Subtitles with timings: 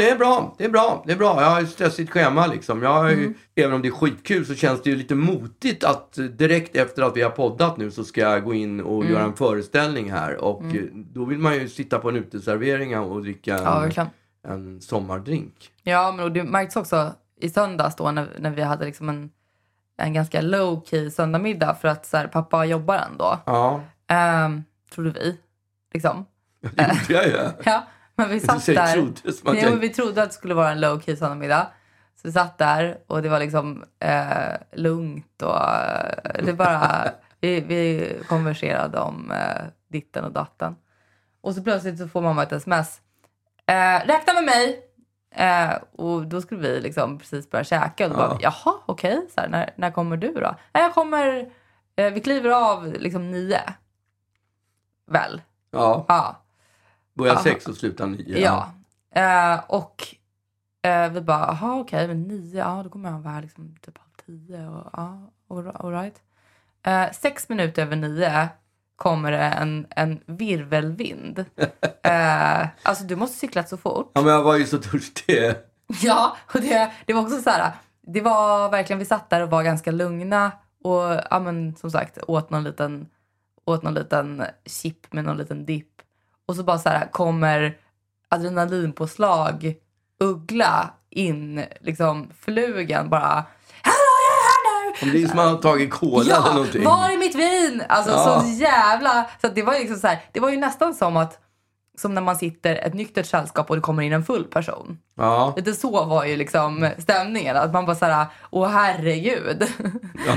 [0.00, 0.54] Ja, det är bra.
[0.58, 1.02] Det är bra.
[1.06, 1.42] Det är bra.
[1.42, 2.82] Jag har ett stressigt schema liksom.
[2.82, 3.34] Jag Mm.
[3.54, 7.02] Även om det är skitkul så känns det ju lite motigt att eh, direkt efter
[7.02, 9.12] att vi har poddat nu så ska jag gå in och Mm.
[9.14, 10.36] göra en föreställning här.
[10.44, 14.08] Och eh, då vill man ju sitta på en uteservering och dricka Ja, en, verkligen.
[14.48, 15.70] en sommardrink.
[15.82, 19.30] Ja, men och det märktes också i söndags då när, när vi hade liksom en,
[19.98, 23.38] en ganska low key söndagmiddag för att så här, pappa jobbar ändå.
[23.46, 23.80] Ja,
[24.46, 25.38] Um, trodde vi.
[25.94, 26.24] Liksom.
[26.60, 27.48] det gjorde jag ju.
[27.64, 27.86] Ja,
[28.26, 28.92] men vi satt där.
[28.92, 29.70] trodde Ja, jag...
[29.70, 31.66] men vi trodde att det skulle vara en low key söndagmiddag.
[32.14, 37.08] Så vi satt där och det var liksom eh, lugnt och eh, det bara,
[37.40, 40.76] vi, vi konverserade om eh, ditten och datten.
[41.40, 43.00] Och så plötsligt så får mamma ett sms.
[43.66, 44.82] Eh, räkna med mig!
[45.34, 48.28] Eh, och då skulle vi liksom precis börja käka och då Ja.
[48.28, 50.54] bara, jaha okej, så här, när, när kommer du då?
[50.74, 51.50] Nej, jag kommer,
[51.96, 53.60] eh, vi kliver av liksom nio.
[55.10, 55.42] Väl?
[55.70, 56.42] Ja, Ja.
[57.16, 57.42] Börjar Ja.
[57.42, 58.38] sex och slutar nio.
[58.38, 58.72] Ja.
[59.14, 60.14] Eh, och
[60.82, 63.98] eh, vi bara, jaha okej, men nio, ja då kommer jag vara här liksom typ
[63.98, 64.68] halv tio.
[64.68, 66.16] Och, ja, all, all right.
[66.86, 68.48] Eh, sex minuter över nio
[68.96, 71.38] kommer det en, en virvelvind.
[72.02, 74.10] eh, alltså du måste cyklat så fort.
[74.14, 75.54] Ja, men jag var ju så törstig.
[76.02, 77.72] Ja, och det, det var också så här,
[78.06, 80.52] det var verkligen, vi satt där och var ganska lugna
[80.84, 83.08] och ja men som sagt åt någon liten,
[83.64, 86.02] åt någon liten chip med någon liten dipp.
[86.46, 87.76] Och så bara så här kommer
[88.28, 89.74] adrenalinpåslag,
[90.20, 93.44] uggla in, liksom flugan bara!
[95.02, 96.84] Om det är som att man har tagit cola eller Ja, någonting.
[96.84, 97.82] var är mitt vin?
[97.88, 98.40] Alltså Ja.
[98.40, 99.26] så jävla...
[99.42, 101.38] Så det var ju liksom så här, det var ju nästan som att
[101.98, 104.98] som när man sitter ett nyktert sällskap och det kommer in en full person.
[105.14, 107.56] Ja, Lite så var ju liksom stämningen.
[107.56, 109.58] Att man bara såhär, åh herregud.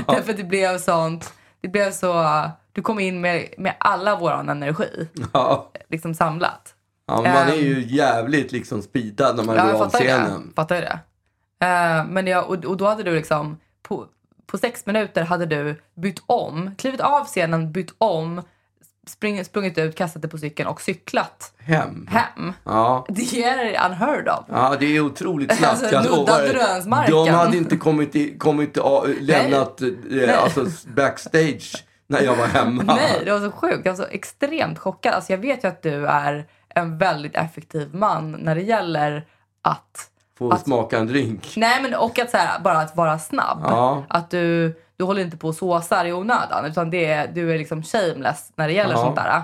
[0.06, 5.08] Därför det blev sånt, det blev så, du kom in med, med alla våran energi.
[5.32, 5.70] ja.
[5.90, 6.74] Liksom samlat.
[7.06, 7.58] ja man är Ehm.
[7.58, 9.90] ju jävligt liksom speedad när man Ja, går av ju det.
[10.04, 10.52] scenen.
[10.56, 10.98] Fattar ju det.
[12.08, 14.06] Men jag, och, och då hade du liksom, på,
[14.46, 18.42] på sex minuter hade du bytt om, klivit av scenen, bytt om,
[19.06, 22.06] spring, sprungit ut, kastat dig på cykeln och cyklat Hem.
[22.10, 22.52] hem.
[22.64, 23.06] Ja.
[23.08, 24.44] Det är unheard of.
[24.48, 25.82] Ja, det är otroligt snabbt.
[25.94, 27.14] Alltså, nudda drönsmarken.
[27.14, 32.82] De hade inte kommit, i, kommit a, lämnat eh, alltså, backstage när jag var hemma.
[32.86, 33.80] Nej, det var så sjukt.
[33.86, 35.14] Jag var så extremt chockad.
[35.14, 39.26] Alltså, jag vet ju att du är en väldigt effektiv man när det gäller
[39.62, 40.10] att...
[40.38, 41.54] Få Att- smaka en drink.
[41.56, 43.58] Nej, men och att så här, bara att vara snabb.
[43.62, 44.04] Ja.
[44.08, 46.64] Att du, du håller inte på och såsar i onödan.
[46.64, 48.98] Utan det du är liksom shameless när det gäller Ja.
[48.98, 49.42] sånt där.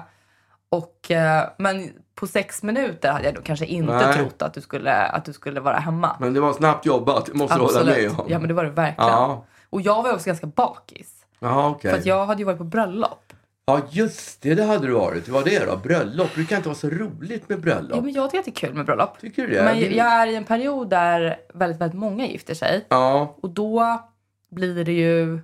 [0.71, 4.15] Och, eh, men på sex minuter hade jag då kanske inte Nej.
[4.17, 6.17] trott att du, skulle, att du skulle vara hemma.
[6.21, 8.27] Men det var snabbt jobbat, måste du hålla med om.
[8.29, 9.11] Ja, men det var det verkligen.
[9.11, 11.16] Ja, Och jag var också ganska bakis.
[11.39, 11.91] Ja okej.
[11.91, 13.33] För att jag hade ju varit på bröllop.
[13.67, 15.29] Ja, just det, det hade du varit.
[15.29, 15.77] Vad det då?
[15.77, 16.29] Bröllop?
[16.29, 17.97] Det brukar inte vara så roligt med bröllop.
[17.97, 19.19] Ja, men jag tycker att det är kul med bröllop.
[19.21, 19.63] Tycker du det?
[19.63, 22.87] Men Det- jag är i en period där väldigt, väldigt många gifter sig.
[22.89, 24.03] Ja, Och då
[24.51, 25.41] blir det ju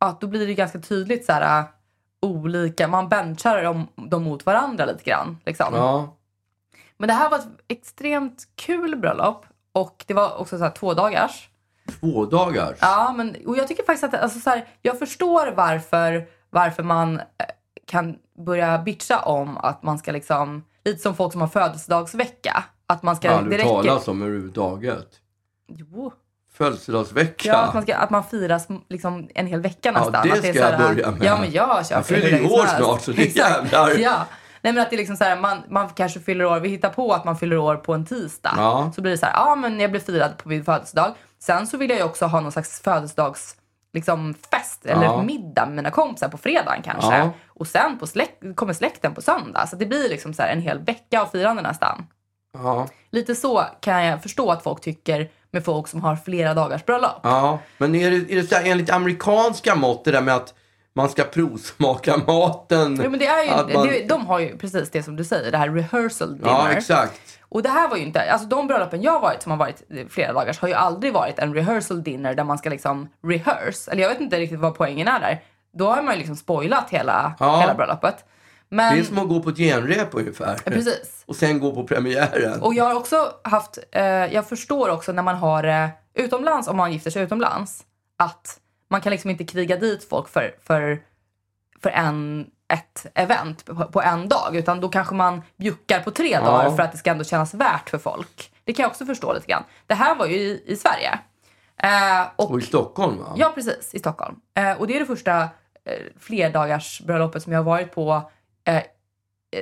[0.00, 1.64] ja, då blir det ganska tydligt så här äh,
[2.22, 2.88] olika.
[2.88, 5.38] Man benchar dem, dem mot varandra lite grann.
[5.46, 5.74] Liksom.
[5.74, 6.16] ja.
[6.96, 9.46] Men det här var ett extremt kul bröllop.
[9.72, 11.48] Och det var också så här två dagars.
[12.00, 12.78] Två dagars.
[12.80, 17.18] Ja, men, och jag tycker faktiskt att alltså, så här, jag förstår varför, varför man
[17.18, 17.24] eh,
[17.86, 22.64] kan börja bitcha om att man ska liksom, lite som folk som har födelsedagsvecka.
[22.86, 25.08] Att man ska, aldrig det räcker- talas om överhuvudtaget.
[25.68, 26.12] Jo,
[26.52, 27.48] Födelsedagsvecka.
[27.48, 30.12] Ja, att man, ska, att man firas liksom en hel vecka Ja, nästan.
[30.12, 31.22] det att är ska jag börja med.
[31.24, 33.90] Ja, men jag kör Jag för fyller år snart, så det är jävlar.
[33.98, 34.26] Ja.
[34.62, 36.88] Nej, men att det är liksom så här, man, man kanske fyller år, vi hittar
[36.90, 38.54] på att man fyller år på en tisdag.
[38.56, 38.92] Ja.
[38.94, 41.14] Så blir det så här, ja men jag blir firad på min födelsedag.
[41.46, 43.56] Sen så vill jag ju också ha någon slags födelsedags
[43.92, 45.22] liksom fest eller Ja.
[45.22, 47.16] middag med mina kompisar på fredagen kanske.
[47.18, 47.30] Ja.
[47.48, 49.66] Och sen på släkt, kommer släkten på söndag.
[49.66, 52.06] Så det blir liksom så en hel vecka av firande nästan.
[52.58, 56.84] Ja, Lite så kan jag förstå att folk tycker med folk som har flera dagars
[56.84, 57.20] bröllop.
[57.22, 57.58] ja.
[57.78, 60.54] Men är det, är det så här, enligt amerikanska mått det där med att
[60.94, 63.00] man ska provsmaka maten?
[63.04, 65.50] Jo, men det är ju, man- det, de har ju precis det som du säger,
[65.50, 66.48] det här rehearsal dinner.
[66.50, 67.20] Ja, exakt.
[67.54, 70.32] Och det här var ju inte, alltså de bröllopen jag varit som har varit flera
[70.32, 73.90] dagars har ju aldrig varit en rehearsal dinner där man ska liksom rehearse.
[73.90, 75.42] Eller jag vet inte riktigt vad poängen är där.
[75.72, 77.60] Då har man ju liksom spoilat hela, Ja.
[77.60, 78.24] hela bröllopet.
[78.68, 80.54] Men, Det är som att gå på ett genrep ungefär.
[80.54, 81.24] Precis.
[81.26, 82.62] Och sen gå på premiären.
[82.62, 86.76] Och jag har också haft, eh, jag förstår också när man har eh, utomlands, om
[86.76, 87.84] man gifter sig utomlands,
[88.18, 88.60] att
[88.90, 90.98] man kan liksom inte kriga dit folk för, för,
[91.82, 94.56] för en, ett event på, på en dag.
[94.56, 97.90] Utan då kanske man bjuckar på tre dagar för att det ska ändå kännas värt
[97.90, 98.50] för folk.
[98.64, 99.64] Det kan jag också förstå lite grann.
[99.86, 101.18] Det här var ju i, i Sverige.
[101.76, 103.34] Eh, och, Och i Stockholm va?
[103.36, 103.94] Ja, precis.
[103.94, 104.36] I Stockholm.
[104.54, 105.48] Eh, och det är det första eh,
[106.20, 108.30] flerdagars bröllopet som jag har varit på
[108.64, 108.82] eh, eh,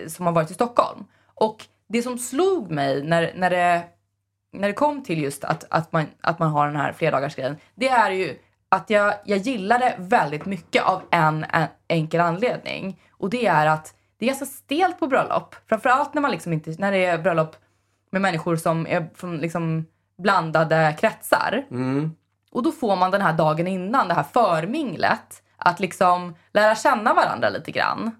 [0.09, 1.05] som har varit i Stockholm.
[1.35, 3.83] Och det som slog mig när, när det
[4.53, 7.89] när det kom till just att, att, man, att man har den här flerdagarsgrejen, det
[7.89, 8.39] är ju
[8.73, 13.01] att jag, jag gillar det väldigt mycket av en, en enkel anledning.
[13.11, 15.55] Och det är att det är ganska stelt på bröllop.
[15.69, 17.57] Framförallt när, man liksom inte, när det är bröllop
[18.11, 19.87] med människor som är från liksom
[20.19, 21.65] blandade kretsar.
[22.51, 27.15] Och då får man den här dagen innan, det här förminglet, att liksom lära känna
[27.15, 28.11] varandra lite grann.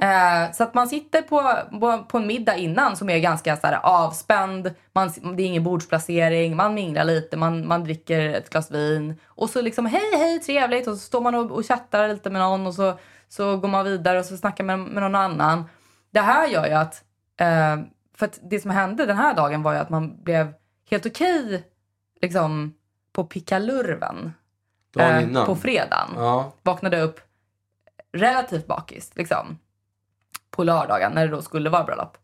[0.00, 3.66] Eh, så att man sitter på, på, på en middag innan som är ganska så
[3.66, 8.70] här, avspänd, man, det är ingen bordsplacering, man minglar lite, man, man dricker ett glas
[8.70, 9.16] vin.
[9.26, 10.86] Och så liksom hej hej trevligt.
[10.86, 12.98] Och så står man och, och chattar lite med någon och så,
[13.28, 15.64] så går man vidare och så snackar man med, med någon annan.
[16.10, 17.04] Det här gör ju att,
[17.40, 17.76] eh,
[18.14, 20.52] för att det som hände den här dagen var ju att man blev
[20.90, 21.64] helt okej
[22.22, 22.74] liksom
[23.12, 24.32] på pickalurven
[24.98, 26.08] eh, på fredagen.
[26.16, 26.52] Ja.
[26.62, 27.20] vaknade upp
[28.12, 29.58] relativt bakis liksom,
[30.50, 32.16] på lördagen när det då skulle vara bröllop.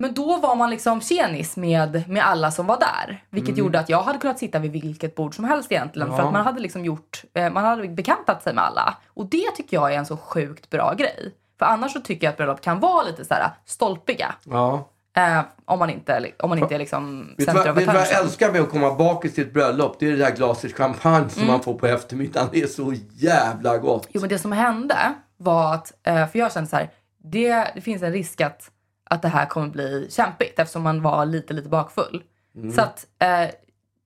[0.00, 3.24] Men då var man liksom tjenis med, med alla som var där.
[3.30, 6.08] Vilket gjorde att jag hade kunnat sitta vid vilket bord som helst egentligen.
[6.08, 6.22] För Mm.
[6.24, 6.28] Ja.
[6.28, 8.96] att man hade liksom gjort, eh, man hade bekantat sig med alla.
[9.14, 11.34] Och det tycker jag är en så sjukt bra grej.
[11.58, 14.34] För annars så tycker jag att bröllop kan vara lite så här stolpiga.
[14.44, 14.88] ja.
[15.16, 18.06] Eh, om man inte, om man inte är liksom Vet center vad, vet du vad
[18.06, 19.96] jag älskar med att komma bakis till ett bröllop?
[19.98, 21.28] Det är det där glaset champagne Mm.
[21.30, 22.48] som man får på eftermiddagen.
[22.52, 24.08] Det är så jävla gott.
[24.12, 24.96] Jo men det som hände
[25.36, 28.70] var att, eh, för jag kände så här, det, det finns en risk att,
[29.10, 32.22] att det här kommer bli kämpigt eftersom man var lite, lite bakfull.
[32.56, 32.72] Mm.
[32.72, 33.48] Så att eh,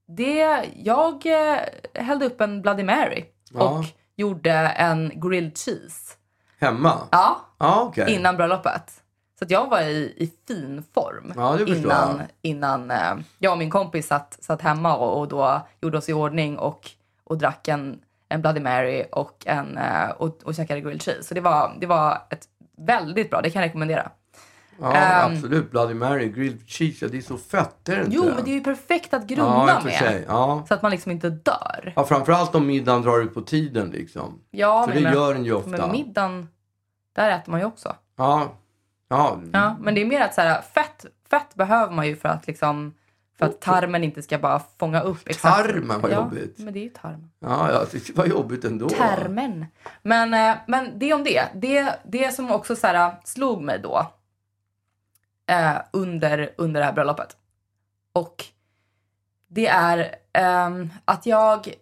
[0.09, 1.59] det, jag eh,
[1.95, 3.25] hällde upp en Bloody Mary
[3.55, 3.69] Ja.
[3.79, 3.85] och
[4.17, 6.15] gjorde en grilled cheese.
[6.61, 6.99] Hemma?
[7.11, 8.15] Ja, Ja, okej.
[8.15, 9.03] innan bröllopet.
[9.39, 13.71] Så att jag var i, i fin form Ja, innan, innan eh, jag och min
[13.71, 16.91] kompis satt, satt hemma och, och då gjorde oss i ordning och,
[17.25, 21.23] och drack en, en Bloody Mary och, en, eh, och, och käkade grilled cheese.
[21.29, 22.49] Så det var, det var ett
[22.87, 24.11] väldigt bra, det kan jag rekommendera.
[24.81, 25.33] Ja, Ehm.
[25.33, 25.71] absolut.
[25.71, 28.17] Bloody Mary, grilled cheese, ja, det är så fett, är det inte?
[28.17, 30.25] Jo, men det är ju perfekt att ja, grunda för med.
[30.29, 30.65] Ja.
[30.69, 31.93] Så att man liksom inte dör.
[31.97, 34.41] ja, framförallt om middagen drar ut på tiden liksom.
[34.51, 35.71] Ja, För men, det gör den ju ofta.
[35.71, 36.49] Men middagen,
[37.13, 37.97] där äter man ju också.
[38.17, 38.53] Ja.
[39.09, 39.39] Ja.
[39.53, 42.47] Ja, men det är mer att så här, fett, fett behöver man ju för att
[42.47, 42.95] liksom
[43.39, 45.57] för att tarmen inte ska bara fånga upp exakt.
[45.57, 46.59] Tarmen, vad ja, jobbigt.
[46.59, 47.31] men det är ju tarmen.
[47.39, 48.89] Ja, jag tyckte det var jobbigt ändå.
[48.89, 49.67] Termen.
[50.03, 51.49] Men, eh, men det om det.
[51.55, 54.13] Det, det som också så här, slog mig då
[55.47, 57.37] eh, under, under det här bröllopet.
[58.13, 58.45] Och
[59.49, 61.75] det är ehm, att jag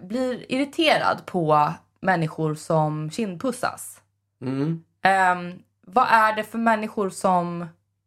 [0.00, 4.00] blir irriterad på människor som kindpussas.
[4.40, 4.84] Mm.
[5.02, 7.66] Ehm, vad är det för människor som,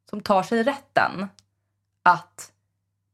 [0.09, 1.27] som tar sig rätten
[2.03, 2.51] att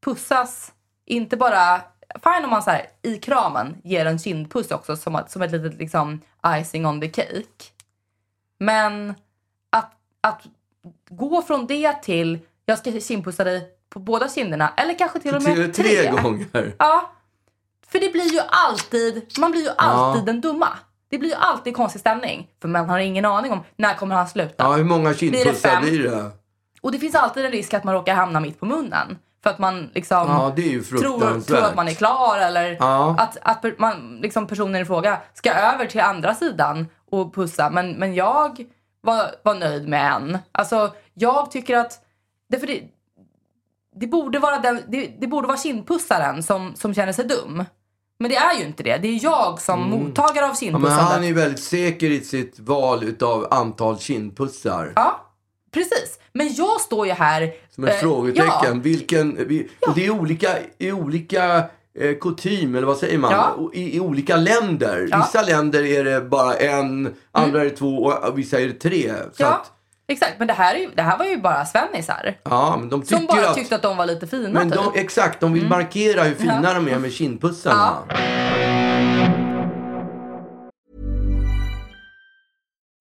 [0.05, 0.73] pussas,
[1.05, 1.81] inte bara...
[2.23, 5.73] Fine om man så här, i kramen ger en kindpuss också som, som ett litet
[5.73, 7.63] liksom, icing on the cake.
[8.57, 9.15] Men
[9.69, 9.91] att,
[10.21, 10.41] att
[11.09, 15.43] gå från det till jag ska kindpussa dig på båda kinderna eller kanske till och
[15.43, 16.75] med Tre, tre gånger.
[16.79, 17.11] Ja.
[17.87, 20.69] För det blir ju alltid, man blir ju alltid den dumma.
[21.09, 22.47] Det blir ju alltid konstig stämning.
[22.61, 24.63] För man har ingen aning om när kommer han sluta.
[24.63, 25.83] Ja, hur många Blir det kindpussar fem?
[25.83, 26.31] blir det?
[26.81, 29.17] Och det finns alltid en risk att man råkar hamna mitt på munnen.
[29.43, 30.55] För att man liksom Ja,
[30.99, 33.15] tror, tror att man är klar eller Ja.
[33.19, 37.69] att, att man, liksom personen i fråga ska över till andra sidan och pussa.
[37.69, 38.65] Men, men jag
[39.01, 40.37] var, var nöjd med en.
[40.51, 41.99] Alltså, jag tycker att...
[42.49, 42.81] Det, för det,
[43.95, 47.63] det, borde vara den, det, det borde vara kindpussaren som, som känner sig dum.
[48.19, 48.97] Men det är ju inte det.
[48.97, 50.73] Det är jag som mottagare av Mm.
[50.73, 51.17] Ja, men han kindpussandet.
[51.23, 54.91] är ju väldigt säker i sitt val utav antal kindpussar.
[54.95, 55.26] Ja,
[55.73, 56.19] precis.
[56.33, 57.51] Men jag står ju här...
[57.75, 58.51] Som ett eh, frågetecken.
[58.63, 61.57] Ja, Vilken, vi, och det är olika, i olika
[61.99, 63.31] eh, kutym, eller vad säger man?
[63.31, 63.69] Ja.
[63.73, 65.07] I, I olika länder.
[65.11, 65.17] Ja.
[65.17, 67.95] Vissa länder är det bara en, andra är det två
[68.27, 69.13] och vissa är det tre.
[69.33, 69.71] Så ja att,
[70.07, 70.33] exakt.
[70.39, 72.37] Men det här, är det här var ju bara svennisar.
[72.43, 73.55] ja, men de tycker Som bara att...
[73.55, 74.79] tyckte att de var lite fina men typ.
[74.93, 76.73] de, exakt, de vill markera hur fina Ja.
[76.73, 77.97] de är med kindpussarna.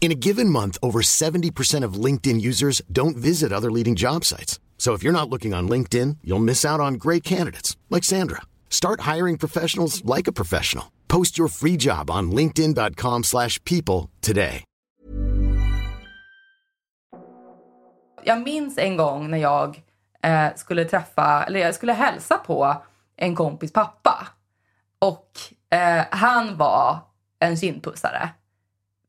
[0.00, 4.58] In a given month, over 70% of LinkedIn users don't visit other leading job sites.
[4.78, 8.40] So if you're not looking on LinkedIn, you'll miss out on great candidates like Sandra.
[8.70, 10.84] Start hiring professionals like a professional.
[11.08, 14.64] Post your free job on linkedin.com/people slash people today.
[18.24, 19.82] Jag minns en gång när jag
[20.22, 22.82] eh, skulle träffa, eller jag skulle hälsa på
[23.16, 24.28] en kompis pappa.
[24.98, 25.30] Och
[25.70, 26.98] eh, han var
[27.38, 28.30] en kindpussare.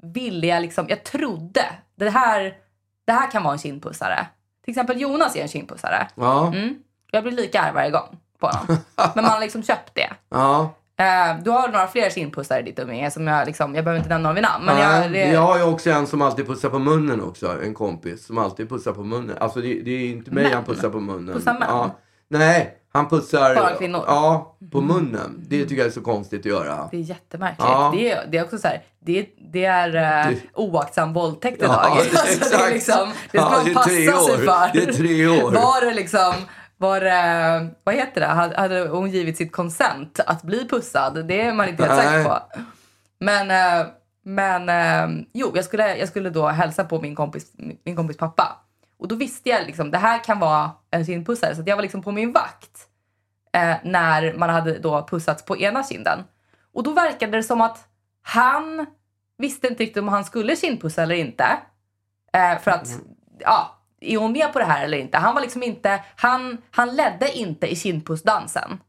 [0.03, 1.65] Ville jag liksom, jag trodde
[1.95, 2.53] det här,
[3.05, 4.27] det här kan vara en kindpussare.
[4.63, 6.07] Till exempel Jonas är en kindpussare.
[6.15, 6.47] Ja.
[6.47, 6.75] Mm.
[7.11, 8.65] Jag blir lika arg varje gång på honom.
[9.15, 10.09] Men man har liksom köpt det.
[10.29, 10.73] Ja.
[10.97, 14.09] Eh, du har några fler kindpussar i ditt umgänge som jag liksom, jag behöver inte
[14.09, 14.65] nämna dem vid namn.
[14.65, 17.63] Men Nej, jag, det, Jag har ju också en som alltid pussar på munnen också.
[17.63, 19.37] En kompis som alltid pussar på munnen.
[19.39, 20.53] Alltså det, det är inte mig Män?
[20.53, 21.35] han pussar på munnen.
[21.35, 21.67] Pussar män?
[21.67, 21.95] Ja.
[22.27, 23.55] Nej, han pussar...
[23.55, 24.03] Bara kvinnor?
[24.07, 25.45] Ja, på munnen.
[25.47, 26.87] Det tycker jag är så konstigt att göra.
[26.91, 27.59] det är jättemärkligt.
[27.69, 27.93] Ja.
[27.95, 32.05] Det, är, det är också så här, det, det är uh, oaktsam våldtäkt Ja, idag.
[32.11, 34.73] det- alltså, det, är liksom, det ska Ja, man passa sig för.
[34.73, 35.51] Det är tre år.
[35.51, 36.33] Var det liksom,
[36.77, 38.27] var det, vad heter det,
[38.61, 41.25] hade, hon givit sitt konsent att bli pussad?
[41.27, 42.39] Det är man inte helt säker på.
[43.19, 43.87] Men, eh,
[44.25, 47.51] men eh, jo, jag skulle, jag skulle då hälsa på min kompis,
[47.85, 48.57] min kompis pappa.
[48.99, 51.55] Och då visste jag liksom, det här kan vara en kindpussare.
[51.55, 52.70] Så jag var liksom på min vakt
[53.51, 56.19] eh, när man hade då pussats på ena kinden.
[56.73, 57.87] Och då verkade det som att
[58.23, 58.85] han
[59.37, 61.45] visste inte riktigt om han skulle kindpussa eller inte.
[62.33, 62.87] Eh, för att,
[63.39, 65.17] ja, är hon med på det här eller inte?
[65.17, 68.79] Han var liksom inte, han, han ledde inte i kindpussdansen.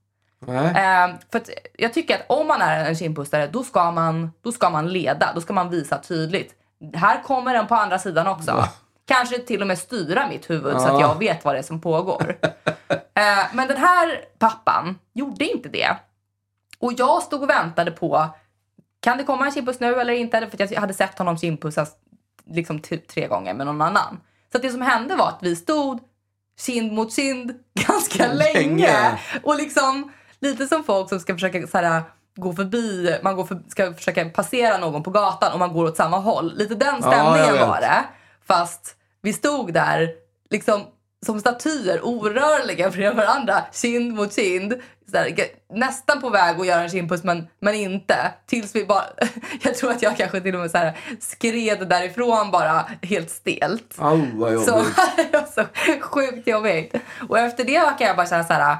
[0.47, 4.52] Eh, för att jag tycker att om man är en kindpussare då ska, man, då
[4.52, 5.33] ska man leda.
[5.35, 6.54] Då ska man visa tydligt.
[6.95, 8.64] Här kommer den på andra sidan också.
[9.07, 11.00] Kanske till och med styra mitt huvud så att Ja.
[11.00, 12.37] jag vet vad det är som pågår.
[13.14, 15.97] eh, men den här pappan gjorde inte det.
[16.78, 18.28] Och jag stod och väntade på,
[19.00, 20.47] kan det komma en kindpuss nu eller inte?
[20.50, 21.92] För jag hade sett honom kindpussas
[22.47, 24.21] liksom typ tre gånger med någon annan.
[24.52, 26.00] Så det som hände var att vi stod
[26.61, 28.54] kind mot kind ganska länge.
[28.61, 29.19] Länge.
[29.42, 32.02] Och liksom lite som folk som ska försöka så här,
[32.37, 35.97] gå förbi, man går för, ska försöka passera någon på gatan och man går åt
[35.97, 36.52] samma håll.
[36.57, 37.69] Lite den Ja, stämningen vet.
[37.69, 38.04] var det.
[38.47, 40.11] Fast vi stod där
[40.50, 40.81] liksom
[41.26, 44.75] som statyer, orörliga bredvid varandra, kind mot kind.
[45.37, 48.17] G- nästan på väg att göra en kindpuss men, men inte.
[48.47, 49.05] Tills vi bara,
[49.62, 53.95] jag tror att jag kanske till och med så här, skred därifrån bara helt stelt.
[53.99, 54.69] Au, vad jobbigt.
[54.69, 54.85] Så
[55.55, 55.64] så
[56.00, 56.95] sjukt jobbigt.
[57.29, 58.76] Och efter det kan jag bara känna så här,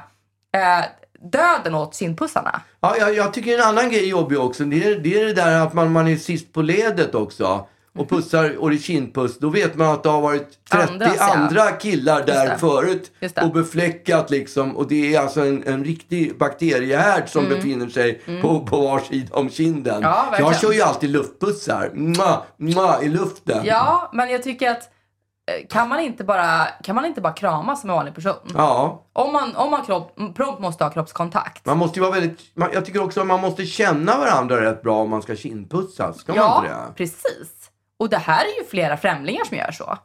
[0.53, 0.85] eh,
[1.31, 2.61] döden åt kindpussarna.
[2.79, 4.63] Ja, jag, jag tycker en annan grej är jobbig också.
[4.63, 7.67] Det är det, är det där att man, man är sist på ledet också.
[7.97, 9.39] Och pussar och det är kindpuss.
[9.39, 11.33] Då vet man att det har varit 30 Andras, ja.
[11.33, 13.11] andra killar där förut.
[13.19, 13.37] Just.
[13.37, 14.77] Och befläckat liksom.
[14.77, 19.35] Och det är alltså en, en riktig bakteriehärd som befinner sig på, på var sida
[19.35, 19.95] om kinden.
[19.95, 20.09] Mm.
[20.09, 21.91] Ja, jag kör ju alltid luftpussar.
[21.93, 23.61] Mwah, mwah, I luften.
[23.65, 27.81] Ja, men jag tycker att eh, kan man inte bara, kan man inte bara kramas
[27.81, 28.51] som en vanlig person?
[28.53, 29.03] Ja.
[29.13, 31.65] Om man, om man kropp, prompt måste ha kroppskontakt.
[31.65, 32.39] Man måste ju vara väldigt...
[32.55, 36.17] Man, jag tycker också att man måste känna varandra rätt bra om man ska kindpussas.
[36.19, 36.93] Ska man Ja, inte det?
[36.95, 37.62] precis.
[38.03, 39.97] Och det här är ju flera främlingar som gör så.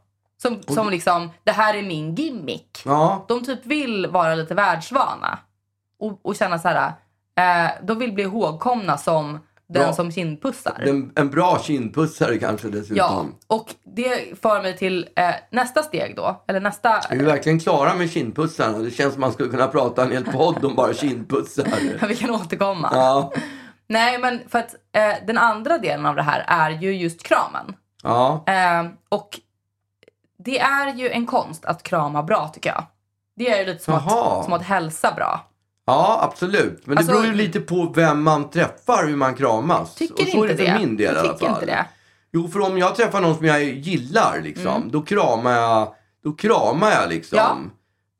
[0.43, 2.83] Som, som liksom, det här är min gimmick.
[2.85, 3.25] Ja.
[3.29, 5.39] De typ vill vara lite världsvana.
[6.01, 6.93] Och, och känna så här,
[7.39, 9.33] eh, de vill bli ihågkomna som
[9.69, 9.93] den Bra.
[9.93, 10.85] som kindpussar.
[10.87, 12.97] En, en bra kindpussare kanske dessutom.
[12.97, 16.45] Ja, och det för mig till eh, nästa steg då.
[16.49, 16.99] Eller nästa...
[16.99, 18.79] Är vi verkligen klara med kindpussarna?
[18.79, 21.67] Det känns som man skulle kunna prata en hel podd om bara kindpussar.
[22.09, 22.91] Vi kan återkomma.
[22.93, 23.33] Ja.
[23.89, 27.75] Nej, men för att eh, den andra delen av det här är ju just kramen.
[28.03, 28.45] Ja.
[28.47, 29.41] Eh, och
[30.45, 32.85] det är ju en konst att krama bra tycker jag.
[33.37, 34.39] Det är ju lite som, Jaha.
[34.39, 35.41] att, som att hälsa bra.
[35.87, 36.87] ja, absolut.
[36.87, 39.95] Men det Alltså- beror ju lite på vem man träffar, hur man kramas.
[39.95, 40.87] Tycker Och så är inte det för det.
[40.87, 41.49] min del jag i alla fall.
[41.49, 41.87] inte det.
[42.33, 44.91] Jo, för om jag träffar någon som jag gillar, liksom, Mm.
[44.91, 47.39] då kramar jag, då kramar jag liksom.
[47.39, 47.57] Ja.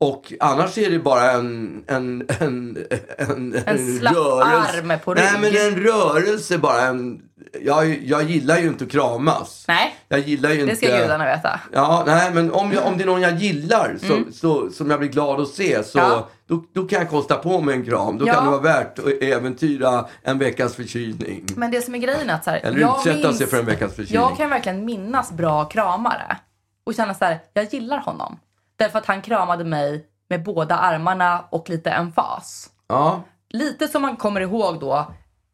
[0.01, 2.77] Och annars är det bara en, en, en,
[3.17, 5.41] en, En slapp arm på Nej, rygg.
[5.41, 6.81] men en rörelse bara.
[6.81, 7.21] En,
[7.61, 9.65] jag, jag gillar ju inte att kramas.
[9.67, 10.75] Nej, Jag gillar ju det inte...
[10.75, 11.59] ska gudarna veta.
[11.73, 14.99] Ja, nej, men om, jag, om det är någon jag gillar så, så, som jag
[14.99, 16.11] blir glad att se så Mm.
[16.11, 16.27] Ja.
[16.47, 18.17] då, då kan jag kosta på mig en kram.
[18.17, 18.33] Då Ja.
[18.33, 21.45] kan det vara värt att äventyra en veckas förkylning.
[21.55, 23.59] Men det som är grejen är att så här, Eller jag utsätta minns- sig för
[23.59, 24.21] en veckas förkylning.
[24.29, 26.37] Jag kan verkligen minnas bra kramare.
[26.83, 28.39] Och känna så här, jag gillar honom.
[28.79, 32.69] Därför att han kramade mig med båda armarna och lite emfas.
[32.87, 34.95] Ja, Lite som man kommer ihåg då,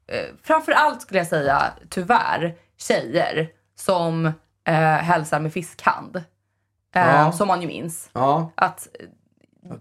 [0.07, 4.25] eh, framförallt skulle jag säga tyvärr, tjejer som
[4.67, 6.15] eh, hälsar med fiskhand.
[6.15, 6.23] Eh,
[7.15, 7.31] Ja.
[7.31, 8.09] Som man ju minns.
[8.13, 8.51] ja.
[8.55, 8.87] Att,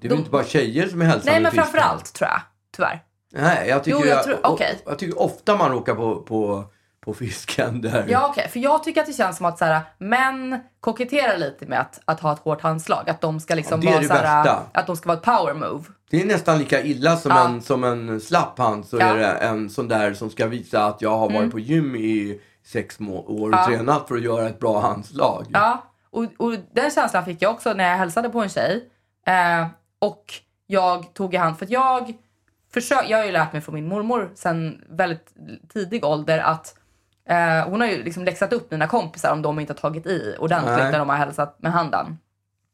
[0.00, 1.64] Det är väl inte bara tjejer som är hälsar nej med men fisken?
[1.66, 2.40] framförallt tror jag,
[2.76, 3.02] tyvärr.
[3.32, 4.82] Nej, jag tycker, Jo, jag jag, tror- okej.
[4.86, 6.64] jag tycker ofta man råkar på, på,
[7.04, 8.04] på fisken där.
[8.08, 11.66] Ja okej, för jag tycker att det känns som att så här, män koketterar lite
[11.66, 13.10] med att, att ha ett hårt handslag.
[13.10, 15.84] Att de ska liksom Ja, vara så här, att de ska vara ett power move.
[16.10, 17.44] Det är nästan lika illa som, Ja.
[17.48, 19.04] en, som en slapp hand så Ja.
[19.06, 22.40] är det en sån där som ska visa att jag har varit på gym i
[22.66, 25.46] sex år och tränat för att göra ett bra handslag.
[25.52, 28.88] Ja, och, och den känslan fick jag också när jag hälsade på en tjej.
[29.26, 29.66] Eh,
[29.98, 30.24] och
[30.66, 32.14] jag tog i hand, för att jag,
[32.74, 35.34] försök, jag har ju lärt mig från min mormor sen väldigt
[35.72, 36.74] tidig ålder att
[37.28, 40.36] eh, hon har ju liksom läxat upp mina kompisar om de inte har tagit i
[40.38, 40.90] ordentligt Nej.
[40.92, 42.18] när de har hälsat med handen.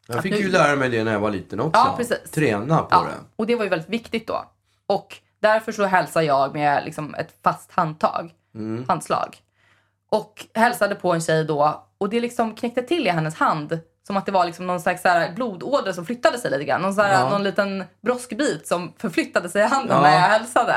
[0.07, 1.80] Jag fick nu- ju lära mig det när jag var liten också.
[1.80, 2.30] Ja, precis.
[2.30, 3.25] Träna på Ja, det.
[3.37, 4.45] och det var ju väldigt viktigt då.
[4.87, 8.85] Och därför så hälsar jag med liksom ett fast handtag, Mm.
[8.88, 9.37] handslag.
[10.11, 13.78] Och hälsade på en tjej då och det liksom knäckte till i hennes hand.
[14.07, 16.83] Som att det var liksom någon slags så blodåder som flyttade sig lite grann.
[16.83, 17.28] Någon, så här, Ja.
[17.30, 20.02] någon liten broskbit som förflyttade sig i handen Ja.
[20.02, 20.75] när jag hälsade.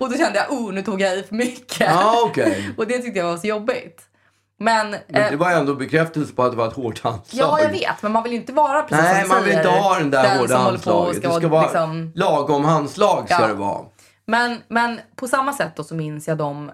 [0.00, 1.90] Och då kände jag, oh nu tog jag i för mycket.
[1.90, 2.70] Ja, okej.
[2.76, 4.02] och det tyckte jag var så jobbigt.
[4.58, 7.46] Men, Men eh, det var ändå bekräftelse på att det var ett hårt handslag.
[7.48, 9.68] ja jag vet, men man vill ju inte vara precis Nej, som man vill inte
[9.68, 11.22] ha den där hårda på och handslaget.
[11.22, 13.46] Det ska vara liksom, lagom handslag ska Ja.
[13.46, 13.80] det vara.
[14.26, 16.70] Men, men på samma sätt då så minns jag de,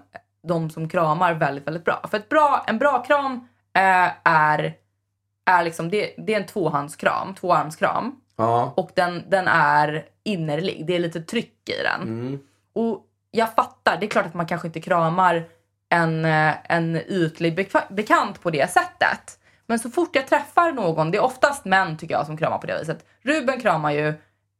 [0.47, 2.01] de som kramar väldigt, väldigt bra.
[2.11, 4.73] För ett bra, en bra kram eh, är,
[5.45, 8.15] är liksom, det, det är en tvåhandskram, tvåarmskram.
[8.37, 8.73] Ja.
[8.77, 12.01] Och den, den är innerlig, det är lite tryck i den.
[12.01, 12.39] Mm.
[12.73, 15.43] Och jag fattar, det är klart att man kanske inte kramar
[15.89, 19.39] en, eh, en ytlig bek- bekant på det sättet.
[19.65, 22.67] Men så fort jag träffar någon, det är oftast män tycker jag som kramar på
[22.67, 23.05] det viset.
[23.21, 24.07] Ruben kramar ju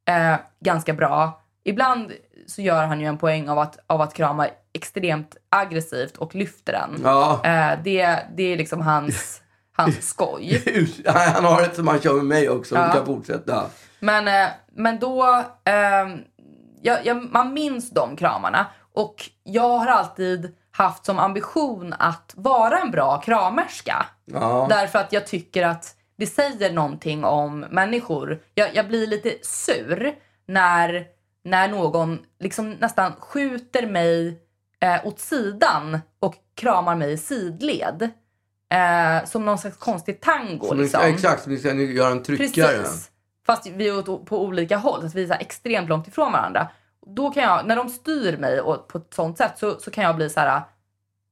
[0.09, 1.41] eh, ganska bra.
[1.63, 2.11] Ibland
[2.47, 6.73] så gör han ju en poäng av att, av att krama extremt aggressivt och lyfter
[6.73, 7.01] den.
[7.03, 7.41] Ja.
[7.43, 9.41] Eh, det, det är liksom hans,
[9.81, 10.63] hans skoj.
[11.05, 12.75] Han har ett som han kör med mig också.
[12.75, 12.87] Ja.
[12.87, 13.65] Du kan fortsätta.
[13.99, 16.19] Men, eh, men då, ehm,
[16.81, 18.65] jag, jag, man minns de kramarna.
[18.93, 24.05] Och jag har alltid haft som ambition att vara en bra kramerska.
[24.25, 24.67] Ja.
[24.69, 28.41] Därför att jag tycker att det säger någonting om människor.
[28.53, 31.05] Jag, jag blir lite sur när,
[31.43, 34.39] när någon liksom nästan skjuter mig
[34.79, 38.09] eh, åt sidan och kramar mig i sidled.
[38.69, 40.67] Eh, som någon slags konstig tango.
[40.67, 41.01] Som liksom.
[41.01, 42.77] exakt, som ska göra en tryckare.
[42.77, 43.11] Precis.
[43.45, 46.67] Fast vi är på olika håll, så att vi är så extremt långt ifrån varandra.
[47.15, 50.03] Då kan jag, när de styr mig åt, på ett sånt sätt så, så kan
[50.03, 50.61] jag bli så här,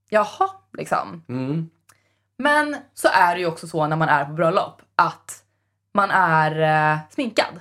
[0.09, 1.23] jaha, liksom.
[1.29, 1.69] Mm.
[2.37, 5.43] Men så är det ju också så när man är på bröllop att
[5.93, 7.59] man är eh, sminkad.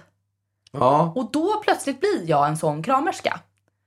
[0.72, 1.12] Ja.
[1.16, 3.40] Och då plötsligt blir jag en sån kramerska.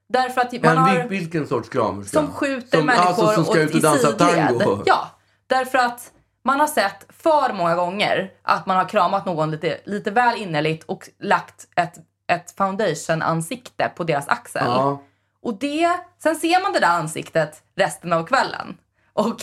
[0.09, 0.95] Därför att man Men har...
[0.95, 2.19] vil, vilken sorts kramerska?
[2.19, 4.59] Som skjuter Som- människor alltså, som ska och ut och dansa sidled.
[4.59, 4.83] tango.
[4.85, 5.07] Ja,
[5.49, 6.12] därför att
[6.43, 10.83] man har sett för många gånger att man har kramat någon lite, lite väl innerligt
[10.83, 14.63] och lagt ett, ett foundation-ansikte på deras axel.
[14.65, 15.03] Ja.
[15.41, 18.77] Och det, sen ser man det där ansiktet resten av kvällen.
[19.13, 19.41] Och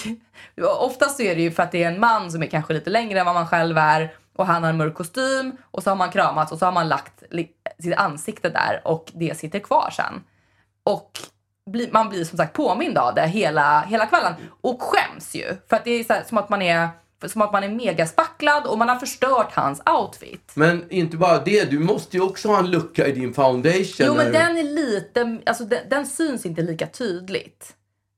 [0.79, 2.91] oftast så är det ju för att det är en man som är kanske lite
[2.91, 5.97] längre än vad man själv är och han har en mörk kostym och så har
[5.97, 7.23] man kramats och så har man lagt
[7.79, 10.25] sitt ansikte där och det sitter kvar sen.
[10.85, 11.11] Och
[11.71, 15.77] bli, man blir som sagt påmind av det hela, hela kvällen och skäms ju för
[15.77, 16.89] att det är så här, som att man är
[17.27, 20.53] som att man är megaspacklad och man har förstört hans outfit.
[20.55, 24.07] Men inte bara det, du måste ju också ha en lucka i din foundation.
[24.07, 27.73] Jo, men den är lite, alltså den, den syns inte lika tydligt.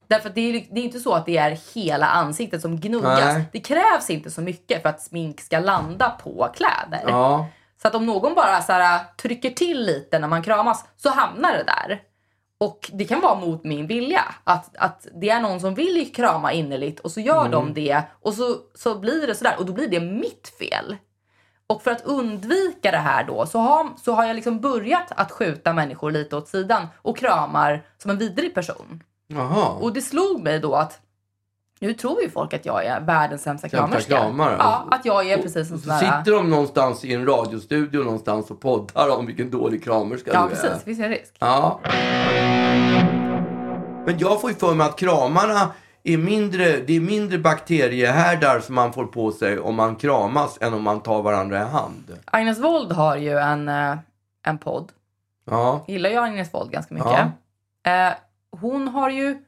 [0.09, 3.35] Därför det är, det är inte så att det är hela ansiktet som gnuggas.
[3.35, 3.45] Nej.
[3.53, 7.05] Det krävs inte så mycket för att smink ska landa på kläder.
[7.07, 7.47] Ja.
[7.83, 11.53] Så att om någon bara så här, trycker till lite när man kramas så hamnar
[11.53, 12.01] det där.
[12.61, 14.25] Och det kan vara mot min vilja.
[14.45, 17.51] Att, att det är någon som vill krama innerligt och så gör Mm.
[17.51, 20.97] de det och så, så blir det sådär och då blir det mitt fel.
[21.67, 25.31] Och för att undvika det här då så har, så har jag liksom börjat att
[25.33, 29.03] skjuta människor lite åt sidan och kramar som en vidrig person.
[29.27, 29.69] Jaha.
[29.69, 31.01] Och det slog mig då att
[31.81, 34.17] nu tror ju folk att jag är världens sämsta kramerska.
[34.17, 34.57] kramare.
[34.59, 35.99] Ja, att jag är precis en Och sån där...
[35.99, 40.47] sitter de någonstans i en radiostudio någonstans och poddar om vilken dålig kramerska Ja, du
[40.47, 40.49] är.
[40.63, 40.85] precis.
[40.85, 41.35] Finns det en risk?
[41.39, 41.81] Ja.
[44.07, 45.71] Men jag får ju för mig att kramarna
[46.05, 50.75] är mindre, det är mindre bakteriehärdar som man får på sig om man kramas än
[50.75, 52.19] om man tar varandra i hand.
[52.25, 53.97] Agnes Wold har ju en, eh,
[54.47, 54.93] en podd.
[55.51, 55.85] Ja.
[55.87, 57.21] Jag gillar ju Agnes Wold ganska mycket.
[57.87, 58.09] Eh,
[58.61, 59.39] hon har ju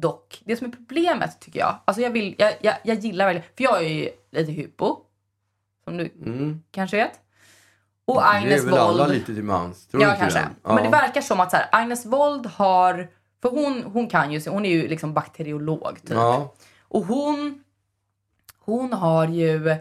[0.00, 3.44] dock, det som är problemet tycker jag, alltså jag, vill, jag, jag, jag gillar väldigt,
[3.56, 4.96] för jag är ju lite hypo,
[5.84, 6.62] som du Mm.
[6.70, 7.20] kanske vet.
[8.04, 9.86] Och Det är Agnes väl alla Wold, lite till mans?
[9.86, 10.38] Tror ja kanske.
[10.38, 10.48] det?
[10.74, 13.08] Men det verkar som att så här, Agnes Wold har,
[13.42, 16.10] för hon, hon kan ju, hon är ju liksom bakteriolog typ.
[16.10, 16.54] Ja.
[16.82, 17.64] Och hon,
[18.58, 19.76] hon har ju,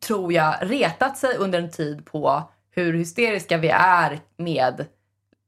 [0.00, 4.86] tror jag, retat sig under en tid på hur hysteriska vi är med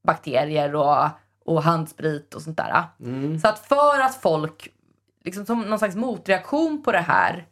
[0.07, 1.09] bakterier och,
[1.47, 2.85] och handsprit och sånt där.
[3.01, 3.39] Mm.
[3.41, 4.69] Så att för att folk,
[5.25, 7.47] liksom som någon slags motreaktion på det här,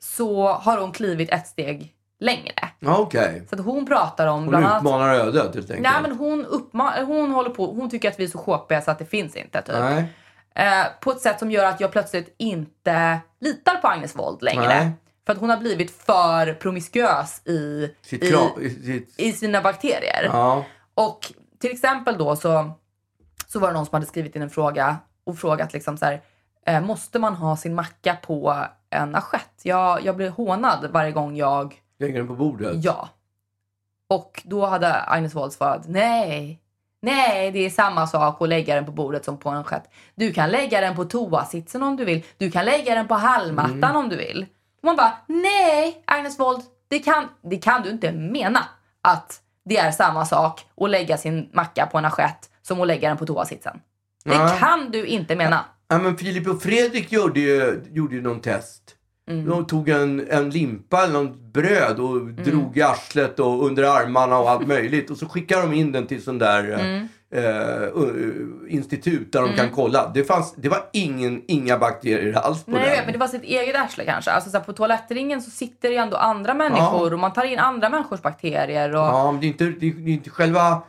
[0.00, 2.68] så har hon klivit ett steg längre.
[2.80, 3.46] Ja, Okej.
[3.50, 4.82] Så att hon pratar om Hon bland annat...
[4.82, 5.80] utmanar ödet helt enkelt.
[5.80, 8.90] Nej men hon, uppma- hon håller på, hon tycker att vi är så sjåpiga så
[8.90, 9.62] att det finns inte.
[9.62, 9.74] Typ.
[9.78, 10.04] Nej.
[10.54, 14.66] Eh, på ett sätt som gör att jag plötsligt inte litar på Agnes Wold längre.
[14.68, 14.90] Nej.
[15.26, 20.24] För att hon har blivit för promiskuös i, Sitt i, i sitt, i sina bakterier.
[20.32, 20.64] ja.
[20.94, 22.70] Och till exempel då så,
[23.46, 26.20] så var det någon som hade skrivit in en fråga och frågat liksom så här,
[26.66, 29.60] eh, måste man ha sin macka på en assiett?
[29.62, 32.84] Jag, jag blir hånad varje gång jag, Lägger den på bordet.
[32.84, 33.08] ja.
[34.08, 36.60] Och då hade Agnes Wold svarat, nej,
[37.02, 39.90] nej det är samma sak att lägga den på bordet som på en assiett.
[40.14, 43.74] Du kan lägga den på toasitsen om du vill, du kan lägga den på hallmattan
[43.84, 43.96] Mm.
[43.96, 44.46] om du vill.
[44.80, 48.60] Och man bara, nej Agnes Wold, det kan, det kan du inte mena
[49.02, 53.08] att det är samma sak att lägga sin macka på en assiett som att lägga
[53.08, 53.80] den på toasitsen.
[54.24, 54.58] Det Nej.
[54.58, 55.64] kan du inte mena.
[55.88, 58.82] Ja, men Filip och Fredrik gjorde ju, gjorde ju någon test.
[59.30, 59.46] Mm.
[59.48, 62.36] De tog en, en limpa eller något bröd och Mm.
[62.44, 65.10] drog i arslet och under armarna och allt möjligt.
[65.10, 67.08] Och så skickade de in den till sån där Mm.
[67.34, 67.88] eh, eh,
[68.68, 70.10] institut där de kan kolla.
[70.14, 72.90] Det, fanns, det var ingen, inga bakterier alls på Nej, den.
[72.90, 74.30] vet, men det var sitt eget arsle kanske.
[74.30, 77.44] Alltså, så här, på toalettringen så sitter det ju ändå andra människor och man tar
[77.44, 78.90] in andra människors bakterier.
[78.94, 79.00] Och...
[79.06, 80.82] Ja, men det är inte, det är, det är inte själva...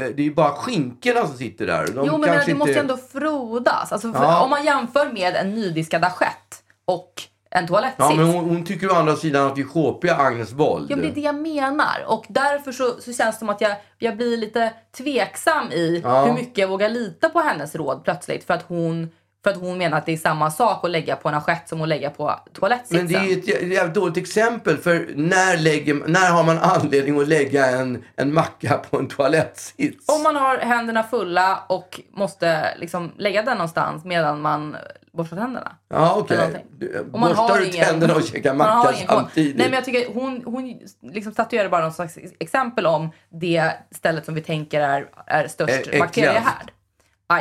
[0.00, 1.86] eh, Det är ju bara skinkorna som sitter där.
[1.86, 3.92] De jo, men kanske det måste ju inte- ändå frodas.
[3.92, 4.40] Alltså, Ja.
[4.44, 7.12] Om man jämför med en nydiskad assiett och
[7.50, 8.10] en toalettsits.
[8.10, 10.90] Ja, men hon, hon tycker å andra sidan att vi är shopiga Agnes Wold.
[10.90, 12.04] Ja, men det är det jag menar.
[12.06, 16.24] Och därför så, så känns det som att jag, jag blir lite tveksam i Ja.
[16.24, 18.44] hur mycket jag vågar lita på hennes råd plötsligt.
[18.44, 19.08] För att hon,
[19.44, 21.82] för att hon menar att det är samma sak att lägga på en assiett som
[21.82, 22.96] att lägga på toalettsitsen.
[22.98, 24.76] Men det är ju ett jä- jävligt dåligt exempel.
[24.76, 30.08] För när, lägger, när har man anledning att lägga en, en macka på en toalettsits?
[30.08, 34.76] Om man har händerna fulla och måste liksom lägga den någonstans medan man
[35.12, 35.76] borstar tänderna.
[35.88, 36.66] Ja, okej.
[37.12, 39.56] man Borstar du ingen- tänderna och käkar macka samtidigt?
[39.56, 44.24] Nej, men jag tycker hon, hon liksom statuerar bara någon slags exempel om det stället
[44.24, 46.00] som vi tänker är, är störst äckligast.
[46.00, 46.70] bakteriehärd.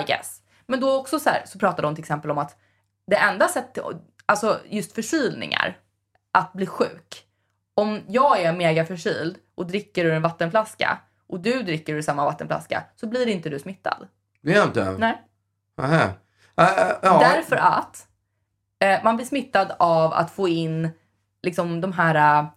[0.01, 0.38] I guess.
[0.69, 2.57] Men då också så här, så pratade hon till exempel om att
[3.07, 3.83] det enda sättet,
[4.25, 5.77] alltså just förkylningar,
[6.31, 7.25] att bli sjuk.
[7.73, 12.25] Om jag är mega förkyld och dricker ur en vattenflaska och du dricker ur samma
[12.25, 14.07] vattenflaska så blir inte du smittad.
[14.41, 14.95] Det är jag inte?
[14.97, 15.21] Nej.
[15.77, 16.03] Äh,
[16.63, 17.19] äh, ja.
[17.19, 18.07] Därför att
[18.79, 20.89] eh, man blir smittad av att få in
[21.43, 22.49] liksom de här eh,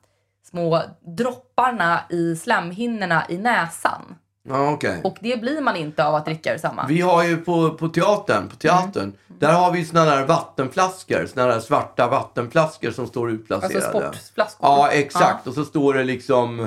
[0.42, 0.83] små
[1.16, 4.18] dropparna i slemhinnorna i näsan.
[4.48, 5.00] Ja, okej.
[5.05, 6.87] Och det blir man inte av att dricka ur samma.
[6.87, 9.14] Vi har ju på, på teatern, på teatern Mm.
[9.48, 11.26] där har vi såna där vattenflaskor.
[11.26, 13.74] Såna där svarta vattenflaskor som står utplacerade.
[13.74, 14.68] Alltså sportflaskor.
[14.68, 15.46] Ja, exakt.
[15.46, 16.61] Och så står det liksom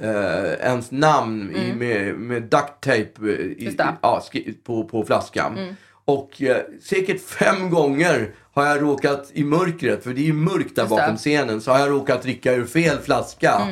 [0.00, 3.76] eh, ens namn i, med, med duct tape eh, i, Mm.
[3.76, 3.82] Det.
[3.82, 3.94] Mm.
[4.02, 4.22] ja,
[4.64, 5.76] på, på flaskan.
[6.04, 10.56] Och eh, säkert fem gånger har jag råkat i mörkret, för det är ju mörkt
[10.56, 10.82] där Just det.
[10.82, 10.88] Mm.
[10.88, 13.68] bakom scenen, så har jag råkat dricka ur fel flaska.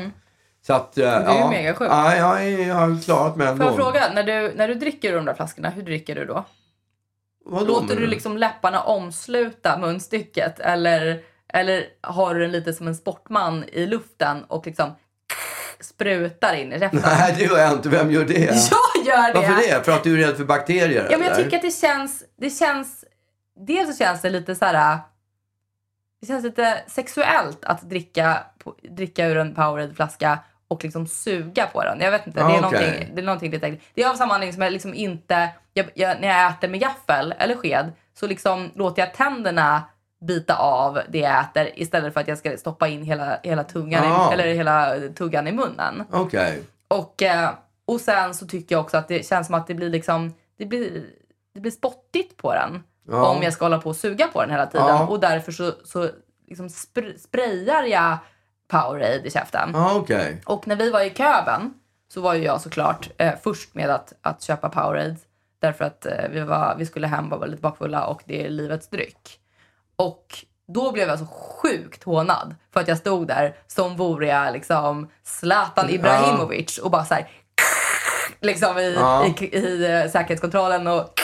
[0.68, 1.90] Så att, eh, är ju ja, mega sjukt.
[1.90, 3.64] Ja, jag, är- jag har klarat mig ändå.
[3.64, 6.44] Får jag fråga, när du, när du dricker de där flaskorna, hur dricker du då?
[7.44, 12.94] Vadå Låter du liksom läpparna omsluta munstycket eller, eller har du den lite som en
[12.94, 14.94] sportman i luften och liksom
[15.80, 17.00] sprutar in i käften?
[17.18, 17.88] Nej, det gör jag inte.
[17.88, 18.38] Vem gör det?
[18.94, 19.34] Jag gör det!
[19.34, 19.84] Varför det?
[19.84, 21.08] För att du är rädd för bakterier?
[21.10, 21.44] Ja, men jag eller?
[21.44, 22.24] tycker att det känns...
[22.36, 23.04] Det känns
[23.66, 24.98] dels så känns det lite så här...
[26.20, 28.38] Det känns lite sexuellt att dricka,
[28.96, 32.00] dricka ur en Powerade-flaska och liksom suga på den.
[32.00, 32.80] Jag vet inte, det, är Ah, okej.
[32.80, 33.84] någonting, det är någonting lite äckligt.
[33.94, 35.48] Det är av samma anledning som jag liksom inte...
[35.74, 39.82] Jag, jag, när jag äter med gaffel eller sked så liksom låter jag tänderna
[40.20, 44.04] bita av det jag äter istället för att jag ska stoppa in hela, hela tungan
[44.12, 44.30] Ah.
[44.30, 46.04] i, eller hela tuggan i munnen.
[46.10, 46.62] Okej.
[46.88, 47.50] Och, eh,
[47.84, 50.66] och sen så tycker jag också att det känns som att det blir liksom det
[50.66, 51.04] blir,
[51.54, 52.82] det blir spottigt på den.
[53.08, 53.28] Ja.
[53.28, 54.96] Om jag ska hålla på och suga på den hela tiden.
[55.08, 56.08] Och därför så, så
[56.48, 58.16] liksom spr- sprayar jag
[58.68, 59.70] Powerade i käften.
[59.72, 60.42] Ja, okej.
[60.46, 61.74] Och när vi var i Köben
[62.12, 65.16] så var ju jag såklart eh, först med att, att köpa Powerade.
[65.60, 68.50] Därför att eh, vi, var, vi skulle hem och var lite bakfulla och det är
[68.50, 69.38] livets dryck.
[69.96, 70.26] Och
[70.72, 75.10] då blev jag så sjukt hånad för att jag stod där som vore jag liksom
[75.24, 77.28] Zlatan Ibrahimovic och bara så här
[78.40, 79.26] liksom i, Ja.
[79.40, 81.20] i, i, eh, säkerhetskontrollen och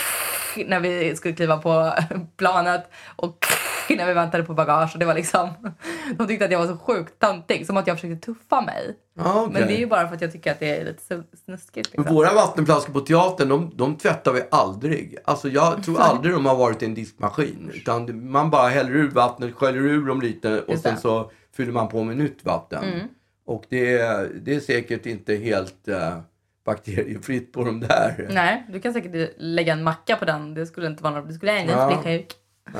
[0.66, 1.94] när vi skulle kliva på
[2.36, 3.46] planet och
[3.96, 4.96] när vi väntade på bagage.
[4.98, 5.48] Det var liksom,
[6.18, 8.96] de tyckte att jag var så sjukt töntig, som att jag försökte tuffa mig.
[9.16, 9.52] Ja, okej.
[9.52, 11.92] Men det är ju bara för att jag tycker att det är lite snuskigt.
[11.92, 12.14] Liksom.
[12.14, 15.16] Våra vattenflaskor på teatern, de, de tvättar vi aldrig.
[15.24, 17.70] Alltså jag tror aldrig de har varit i en diskmaskin.
[17.74, 21.00] Utan man bara häller ur vattnet, sköljer ur dem lite och Just sen det.
[21.00, 22.84] så fyller man på med nytt vatten.
[22.84, 23.06] Mm.
[23.46, 26.18] Och det, är- det är säkert inte helt uh,
[26.66, 28.28] bakteriefritt på de där.
[28.30, 30.54] Nej, du kan säkert lägga en macka på den.
[30.54, 31.28] Det skulle inte vara något.
[31.28, 32.32] Du skulle inte bli sjuk.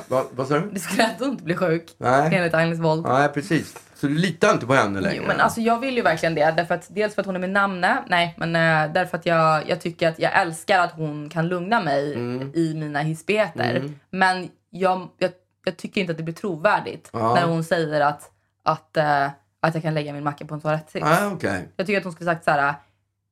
[0.09, 0.71] Va, vad sa du?
[0.71, 1.95] Du skulle ändå inte bli sjuk.
[1.99, 2.35] Nej.
[2.37, 3.03] Enligt Agnes Wold.
[3.07, 3.77] Nej, precis.
[3.95, 5.17] Så du litar inte på henne längre?
[5.17, 6.55] Jo, men alltså jag vill ju verkligen det.
[6.57, 8.05] Därför att, dels för att hon är min namne.
[8.09, 11.81] Nej, men eh, därför att jag, jag tycker att jag älskar att hon kan lugna
[11.81, 12.53] mig Mm.
[12.55, 13.91] i mina hispeter.
[14.11, 15.31] Men jag, jag,
[15.65, 17.35] jag tycker inte att det blir trovärdigt Ja.
[17.35, 18.31] när hon säger att,
[18.63, 19.27] att, eh,
[19.61, 21.07] att jag kan lägga min macka på en toalettsits.
[21.07, 21.69] Ah, okej.
[21.77, 22.75] Jag tycker att hon skulle sagt så här.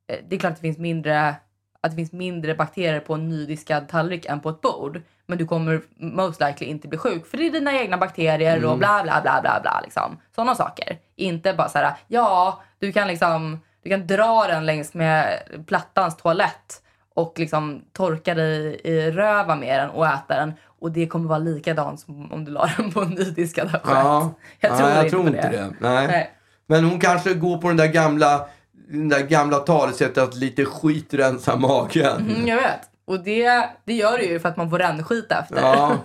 [0.07, 1.35] eh, Det är klart att det finns mindre
[1.81, 5.01] att det finns mindre bakterier på en nydiskad tallrik än på ett bord.
[5.27, 8.69] Men du kommer most likely inte bli sjuk för det är dina egna bakterier Mm.
[8.69, 10.17] och bla bla bla bla bla liksom.
[10.35, 10.97] Sådana saker.
[11.15, 16.17] Inte bara så här, ja du kan liksom, du kan dra den längs med plattans
[16.17, 16.81] toalett
[17.15, 20.53] och liksom torka dig i röva med den och äta den.
[20.79, 23.69] Och det kommer vara likadant som om du la den på en nydiskad.
[23.85, 24.33] Ja.
[24.59, 25.57] Jag tror, ja, jag inte, tror inte det.
[25.57, 25.73] det.
[25.79, 26.07] Nej.
[26.07, 26.31] Nej.
[26.67, 28.45] Men hon kanske går på den där gamla,
[28.89, 32.29] den där gamla talesättet att lite skit rensar magen.
[32.35, 32.79] Mm, jag vet.
[33.05, 35.61] Och det, det gör det ju för att man får rännskit efter.
[35.61, 35.97] Ja.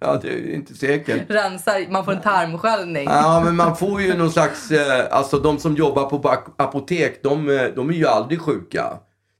[0.00, 1.30] ja, det är inte säkert.
[1.30, 3.04] Rensar, man får en tarmsköljning.
[3.04, 4.70] Ja, men man får ju någon slags...
[4.70, 8.84] Eh, alltså de som jobbar på apotek, de, eh, de är ju aldrig sjuka.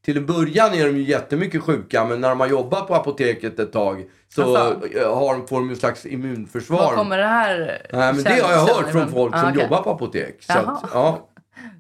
[0.05, 3.59] Till en början är de ju jättemycket sjuka, men när de har jobbat på apoteket
[3.59, 4.87] ett tag så Alltså.
[4.99, 6.77] eh, har de, får de ju en slags immunförsvar.
[6.79, 9.63] Var kommer det här Nej, men det har jag hört från folk som Ah, okej.
[9.63, 10.37] jobbar på apotek.
[10.43, 11.28] Så att, ja.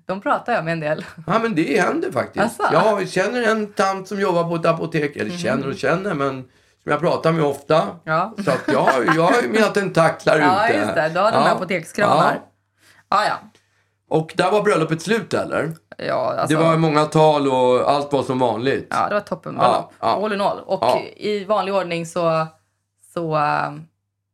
[0.06, 1.04] De pratar jag med en del.
[1.26, 2.60] ja, men det händer faktiskt.
[2.60, 2.68] Asså?
[2.72, 5.16] Jag känner en tant som jobbar på ett apotek.
[5.16, 6.42] Eller känner och känner, men
[6.82, 7.88] som jag pratar med ofta.
[8.04, 8.34] Ja.
[8.44, 10.78] Så att jag, jag har ju mina tentaklar Ja, ute.
[10.78, 11.08] just det.
[11.08, 11.40] Du har Ja.
[11.40, 12.34] här apotekskranar.
[12.34, 12.40] Ja.
[13.10, 13.34] Ja, ja.
[14.08, 15.72] Och där var bröllopet slut eller?
[15.98, 18.86] ja alltså, Det var många tal och allt var som vanligt.
[18.90, 19.56] ja, det var toppen.
[19.60, 20.06] Ja, ja.
[20.24, 20.58] All in all.
[20.60, 21.00] Och Ja.
[21.16, 22.46] i vanlig ordning så,
[23.14, 23.72] så äh,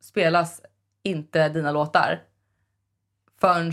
[0.03, 0.61] spelas
[1.03, 2.21] inte dina låtar
[3.41, 3.73] förrän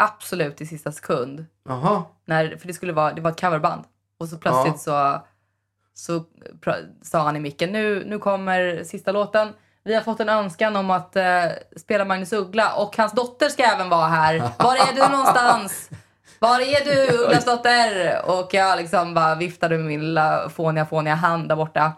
[0.00, 1.46] absolut i sista sekund.
[1.68, 2.02] Jaha.
[2.24, 3.84] När, för det skulle vara, det var ett coverband.
[4.18, 5.22] Och så plötsligt så,
[5.94, 6.24] så
[6.60, 9.52] pra- sa han i micken, nu, nu kommer sista låten.
[9.84, 11.44] Vi har fått en önskan om att eh,
[11.76, 14.38] spela Magnus Uggla och hans dotter ska även vara här.
[14.58, 15.90] Var är du någonstans?
[16.38, 18.20] Var är du Ugglas dotter?
[18.26, 21.92] Och jag liksom bara viftade med min lilla fåniga, fåniga hand där borta.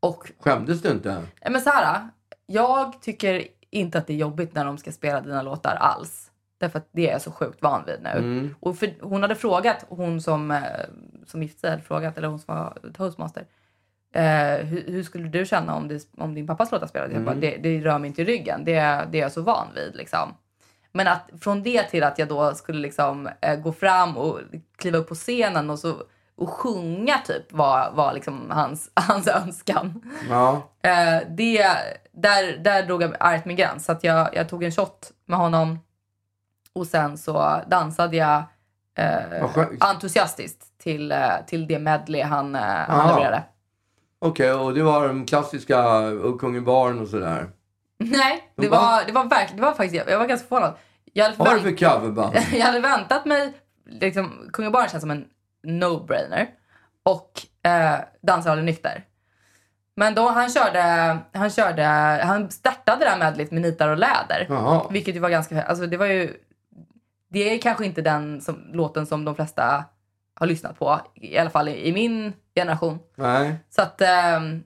[0.00, 1.22] Och Skämdes du inte?
[1.50, 2.08] Men så här,
[2.46, 6.29] jag tycker inte att det är jobbigt när de ska spela dina låtar alls.
[6.60, 8.10] Därför att det är jag så sjukt van vid nu.
[8.10, 8.54] Mm.
[8.60, 10.60] Och för, hon hade frågat, hon som, eh,
[11.26, 13.44] som gifte sig frågat, eller hon som var toastmaster.
[14.14, 17.14] Eh, hur, hur skulle du känna om, det, om din pappas låtar spelades?
[17.14, 17.40] Jag bara, Mm.
[17.40, 18.64] det, det rör mig inte i ryggen.
[18.64, 18.72] Det,
[19.10, 19.96] det är jag så van vid.
[19.96, 20.34] Liksom.
[20.92, 24.38] Men att från det till att jag då skulle liksom, eh, gå fram och
[24.76, 25.94] kliva upp på scenen och, så,
[26.36, 30.02] och sjunga typ var, var liksom hans, hans önskan.
[30.30, 30.52] Ja.
[30.82, 31.66] Eh, det,
[32.12, 33.84] där, där drog jag argt min gräns.
[33.84, 35.78] Så att jag, jag tog en shot med honom
[36.74, 38.42] och sen så dansade jag
[38.94, 43.08] eh, entusiastiskt till, eh, till det medley han, eh, han Aha.
[43.08, 43.42] levererade.
[44.18, 45.84] Okej, och det var de klassiska
[46.38, 47.50] Kungen Barn och sådär.
[47.98, 48.80] Nej, det Va?
[48.80, 50.74] var, det var verkligen, det var faktiskt, jag, var ganska förvånad.
[51.12, 52.36] Jag hade, Vad var det för coverband?
[52.52, 53.52] jag hade väntat mig,
[53.86, 55.24] liksom, Kung Barn känns som en
[55.66, 56.46] no-brainer.
[57.02, 57.32] Och
[57.70, 59.04] eh, dansar aldrig nykter.
[59.96, 60.82] Men då han körde,
[61.32, 61.84] han körde,
[62.24, 64.46] han startade det här medlet med nitar och läder.
[64.48, 64.86] Jaha.
[64.90, 66.36] Vilket ju var ganska, alltså det var ju,
[67.30, 69.84] det är kanske inte den som, låten som de flesta
[70.34, 71.00] har lyssnat på.
[71.14, 72.98] I alla fall i, i min generation.
[73.16, 73.54] Nej.
[73.70, 74.62] Så att, ehm,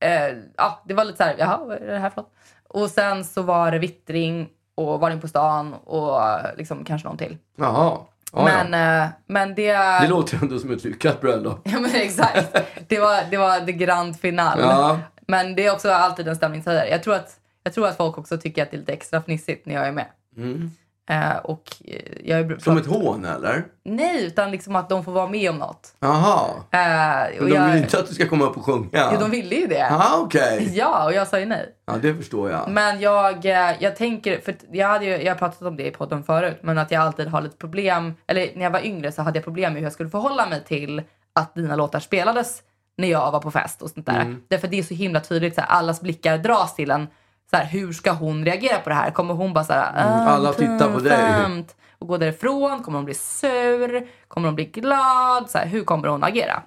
[0.00, 2.32] eh, ja det var lite så här, jaha vad är det här för något?
[2.68, 6.20] Och sen så var det vittring och varning på stan och
[6.56, 7.38] liksom kanske någon till.
[7.56, 7.98] Jaha.
[8.32, 9.04] Ja, men, ja.
[9.04, 9.72] eh, men det...
[9.72, 11.60] Det låter ändå som ett lyckat bröllop.
[11.64, 12.56] Ja men exakt.
[12.88, 14.60] Det var, det var the grand final.
[14.60, 14.98] Ja.
[15.26, 16.88] Men det är också alltid en stämningshöjare.
[16.88, 19.66] Jag tror att, jag tror att folk också tycker att det är lite extra fnissigt
[19.66, 20.06] när jag är med.
[20.36, 20.70] Mm.
[21.10, 23.64] Eh, och eh, jag är Som ett hån eller?
[23.84, 25.94] Nej, utan liksom att de får vara med om något.
[26.00, 26.48] Jaha.
[26.70, 28.88] Eh, Men de jag, vill inte att du ska komma upp och sjunga?
[28.92, 29.86] Jo, de ville ju det.
[29.90, 30.70] Ja, okej.
[30.74, 31.74] Ja, och jag sa ju nej.
[31.86, 32.68] Ja, det förstår jag.
[32.70, 35.90] Men jag, eh, jag tänker, för jag hade ju, jag har pratat om det i
[35.90, 39.22] podden förut, men att jag alltid har lite problem, eller när jag var yngre så
[39.22, 41.02] hade jag problem med hur jag skulle förhålla mig till
[41.34, 42.62] att dina låtar spelades
[42.96, 44.20] när jag var på fest och sånt där.
[44.20, 44.42] Mm.
[44.48, 47.06] Därför det är så himla tydligt, så här, allas blickar dras till en.
[47.54, 49.10] Så här, hur ska hon reagera på det här?
[49.10, 52.82] Kommer hon bara så här, Mm, "Ah, alla tittar på dig." pinsamt", och gå därifrån?
[52.82, 54.08] Kommer hon bli sur?
[54.28, 55.50] Kommer hon bli glad?
[55.50, 56.62] Så här, hur kommer hon agera?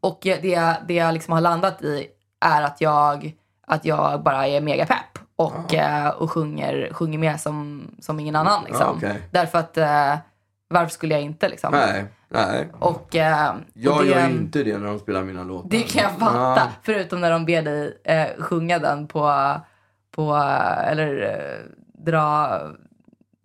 [0.00, 2.06] Och det, det jag liksom har landat i
[2.40, 3.32] är att jag,
[3.66, 8.36] att jag bara är mega pepp och, eh, och sjunger, sjunger med som, som ingen
[8.36, 8.64] annan.
[8.64, 8.86] Liksom.
[9.02, 9.22] Ja, okej.
[9.30, 10.14] Därför att eh,
[10.72, 11.72] varför skulle jag inte liksom?
[11.72, 12.68] Nej, nej.
[12.78, 15.68] Och, eh, Jag och det, gör inte det när de spelar mina låtar.
[15.70, 16.60] det kan jag fatta.
[16.60, 16.68] Ja.
[16.82, 19.54] Förutom när de ber dig eh, sjunga den på,
[20.14, 20.34] på
[20.86, 21.66] eller eh,
[22.04, 22.60] dra,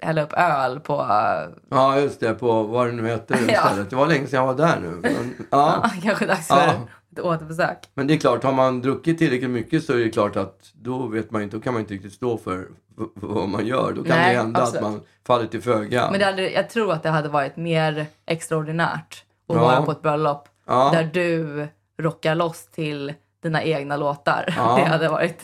[0.02, 2.34] hälla upp öl på, eh, Ja, just det.
[2.34, 3.54] På vad det nu heter Ja.
[3.54, 3.90] istället.
[3.90, 4.90] Det var länge sedan jag var där nu.
[5.02, 5.86] Men, ja.
[6.04, 6.74] kanske dags för Ja.
[7.22, 7.78] Återbesök.
[7.94, 11.08] Men det är klart, har man druckit tillräckligt mycket så är det klart att då
[11.08, 12.68] vet man inte, då kan man inte riktigt stå för
[13.14, 13.94] vad man gör.
[13.96, 14.84] Då kan Nej, det hända absolut.
[14.86, 16.12] att man faller till föga.
[16.12, 19.62] Men det hade, jag tror att det hade varit mer extraordinärt att Ja.
[19.62, 20.90] vara på ett bröllop Ja.
[20.94, 21.68] där du
[22.04, 24.54] rockar loss till dina egna låtar.
[24.58, 24.76] Ja.
[24.84, 25.42] Det hade varit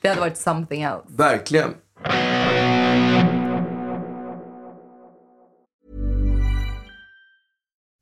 [0.00, 1.04] Det hade varit something else.
[1.08, 1.74] Verkligen.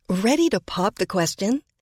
[0.08, 1.60] Ready to pop the question?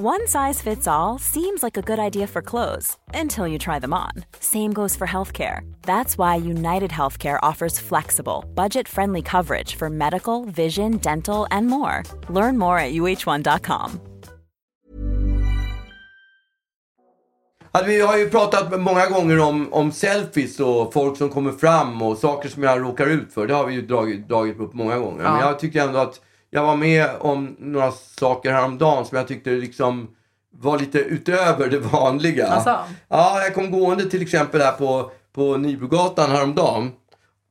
[0.00, 3.92] One size fits all seems like a good idea for clothes until you try them
[3.92, 4.24] on.
[4.40, 5.70] Same goes for healthcare.
[5.82, 12.04] That's why United Healthcare offers flexible, budget friendly coverage for medical, vision, dental, and more.
[12.30, 14.00] Learn more at uh1.com.
[17.72, 22.02] Alltså, vi har ju pratat många gånger om, om selfies och folk som kommer fram
[22.02, 23.46] och saker som jag råkar ut för.
[23.46, 25.22] Det har vi ju dragit, dragit upp många gånger.
[25.22, 26.20] Men jag tycker ändå att
[26.54, 30.10] jag var med om några saker häromdagen som jag tyckte liksom
[30.54, 32.48] var lite utöver det vanliga.
[32.48, 32.78] Asså?
[33.08, 36.90] Ja, jag kom gående till exempel här på, på Nybrogatan häromdagen.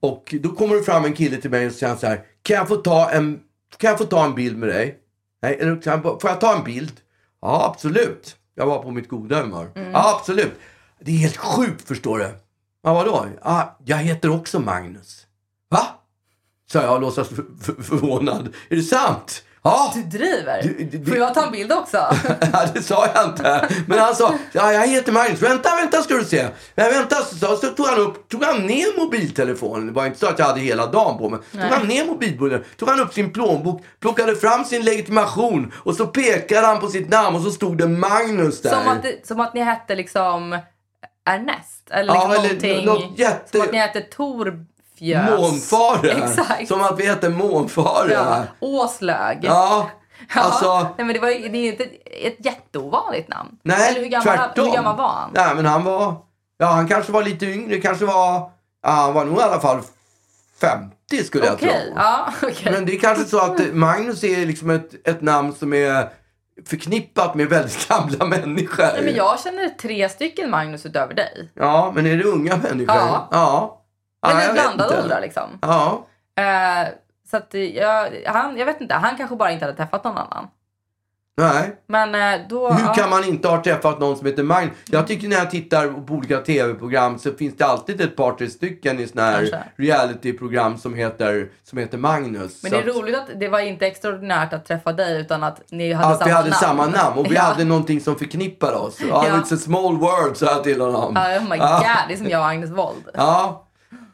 [0.02, 2.22] Och då kommer det fram en kille till mig och säger så här.
[2.44, 3.40] Kan jag få ta en,
[3.78, 4.98] kan jag få ta en bild med dig?
[5.42, 6.94] Nej, eller jag, får jag ta en bild?
[7.42, 8.36] Ja, absolut.
[8.56, 9.68] Jag var på mitt goda humör.
[9.76, 10.54] Ja, absolut.
[11.00, 12.30] Det är helt sjukt förstår du.
[12.84, 13.26] Ja, vadå?
[13.44, 15.28] Ja, jag heter också Magnus.
[15.70, 15.88] Va?
[16.72, 18.54] Sa jag och låtsas för, för, förvånad.
[18.70, 19.44] Är det sant?
[19.64, 19.94] Ja.
[19.96, 20.62] Du driver?
[20.64, 21.98] Du- du- Får jag ta en bild också?
[22.54, 23.68] Ja, det sa jag inte.
[23.88, 25.42] Men han sa, ja, jag heter Magnus.
[25.42, 26.48] Vänta, vänta ska du se.
[26.76, 29.88] Men vänta, så, så tog han upp, tog han ner mobiltelefonen.
[29.88, 31.40] Det var inte så att jag hade hela dagen på mig.
[31.52, 36.08] Tog han ner mobiltelefonen, tog han upp sin plånbok, plockade fram sin legitimation och så
[36.08, 38.70] pekade han på sitt namn och så stod det Magnus där.
[38.70, 40.58] som, att det, som att ni hette liksom
[41.30, 41.90] Ernest?
[41.92, 42.86] Eller liksom Ja, eller någonting.
[42.86, 44.02] något jätte- Som att ni hette
[45.02, 45.40] Torfjös.
[45.40, 46.12] Månfare.
[46.12, 46.68] Exakt.
[46.68, 48.12] Som att vi hette Månfare.
[48.12, 48.44] Ja.
[48.60, 49.40] Åslög.
[49.42, 49.90] Ja,
[50.36, 50.74] Ja, alltså.
[50.98, 53.50] nej, men det, var, det är inte ett, jätteovanligt namn.
[53.64, 54.66] Nej, Eller hur gammal, tvärtom.
[54.66, 55.30] hur gammal var han?
[55.34, 56.16] Nej, men han var...
[56.58, 57.78] Ja, han kanske var lite yngre.
[57.78, 58.52] Kanske var...
[58.84, 59.82] Ja, han var nog i alla fall
[60.62, 61.70] 50 skulle jag tro.
[61.96, 62.74] Ja, okej.
[62.74, 66.10] Men det är kanske så att eh, Magnus är liksom ett, ett namn som är
[66.66, 68.84] förknippat med väldigt gamla människor.
[68.84, 71.52] Nej, men jag känner tre stycken Magnus utöver dig.
[71.54, 72.96] Ja, men är det unga människor?
[72.96, 73.28] Ja.
[73.32, 73.81] ja.
[74.22, 75.50] Men Ja, vet blandade åldrar liksom.
[75.62, 76.08] Ja.
[76.36, 76.88] Eh,
[77.32, 80.48] så att jag, han, jag vet inte, han kanske bara inte hade träffat någon annan.
[81.38, 81.76] Nej.
[81.88, 82.72] Men eh, då...
[82.72, 82.94] Hur ja.
[82.94, 84.74] kan man inte ha träffat någon som heter Magnus?
[84.92, 88.48] Jag tycker när jag tittar på olika tv-program så finns det alltid ett par, tre
[88.50, 92.64] stycken i såna här reality-program som heter, som heter Magnus.
[92.64, 95.62] Men det är att- roligt att det var inte extraordinärt att träffa dig utan att
[95.72, 96.60] ni hade Att samma vi hade namn.
[96.62, 97.42] samma namn och vi ja.
[97.42, 98.98] hade någonting som förknippade oss.
[99.10, 99.34] Ja, Ja.
[99.36, 101.14] It's a small world, sa jag till honom.
[101.16, 101.78] Ja, Oh my Ja.
[101.78, 103.10] god, det är som jag och Agnes Wold.
[103.14, 103.68] Ja.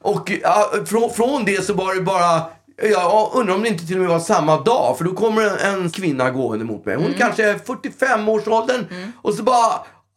[0.08, 2.42] Och ja, från, från det så var det bara...
[2.84, 4.98] Jag undrar om det inte till och med var samma dag.
[4.98, 6.96] För då kommer en, kvinna gående mot mig.
[6.96, 7.16] Hon Mm.
[7.16, 9.14] är kanske är 45-årsåldern.
[9.22, 9.66] Och så bara...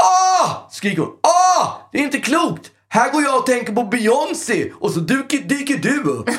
[0.03, 0.69] Ah!
[0.71, 1.11] Skriker hon.
[1.23, 1.67] Ah!
[1.93, 2.71] Det är inte klokt!
[2.89, 6.29] Här går jag och tänker på Beyoncé och så dyker, dyker du upp.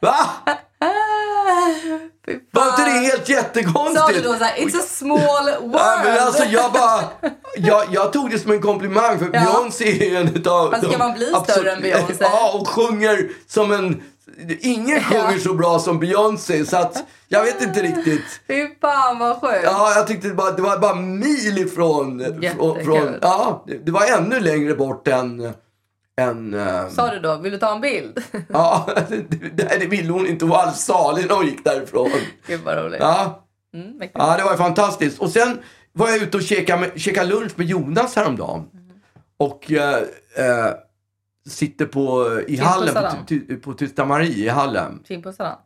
[0.00, 0.26] Va?
[2.52, 4.00] Var inte det helt jättekonstigt?
[4.00, 5.74] Sa du då såhär, it's a small world?
[5.74, 7.02] Ja, men alltså jag bara...
[7.56, 9.40] Jag, jag tog det som en komplimang för Ja.
[9.40, 10.74] Beyoncé är en utav...
[10.74, 12.14] Alltså, ska man bli större än Beyoncé?
[12.20, 14.02] Ja, och sjunger som en...
[14.60, 18.40] Ingen sjunger så bra som Beyoncé så att jag vet inte riktigt.
[18.46, 19.60] Fy fan vad sjukt.
[19.64, 22.18] Ja, jag tyckte det, bara, det var bara mil ifrån...
[22.42, 22.84] Jättekul.
[22.84, 25.52] Från, ja, det, det var ännu längre bort än...
[26.20, 28.22] än eh, Sa du då, vill du ta en bild?
[28.48, 29.16] ja, det,
[29.56, 30.44] det, det ville hon inte.
[30.44, 32.10] Hon var alldeles salig när hon gick därifrån.
[32.46, 33.00] Gud vad roligt.
[33.00, 33.46] Ja.
[33.74, 34.18] Mm, mäktigt.
[34.18, 35.20] Ja, det var fantastiskt.
[35.20, 35.58] Och sen
[35.92, 38.66] var jag ute och käkade, med, käkade lunch med Jonas häromdagen.
[39.36, 39.94] Och eh,
[40.36, 40.72] eh,
[41.48, 45.02] sitter på, i hallen, på, på Tysta Marie i hallen.
[45.08, 45.56] Kindpussar han?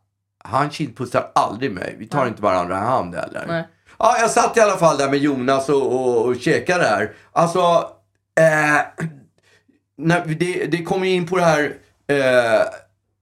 [0.45, 1.97] Han kindpussar aldrig mig.
[1.99, 3.45] Vi tar inte varandra i hand heller.
[3.49, 3.69] Nej.
[3.99, 7.13] Ja, jag satt i alla fall där med Jonas och, och, och käkade där.
[7.33, 7.61] Alltså,
[8.41, 9.07] eh,
[9.97, 11.77] när, det, det kom ju in på det här,
[12.07, 12.67] eh,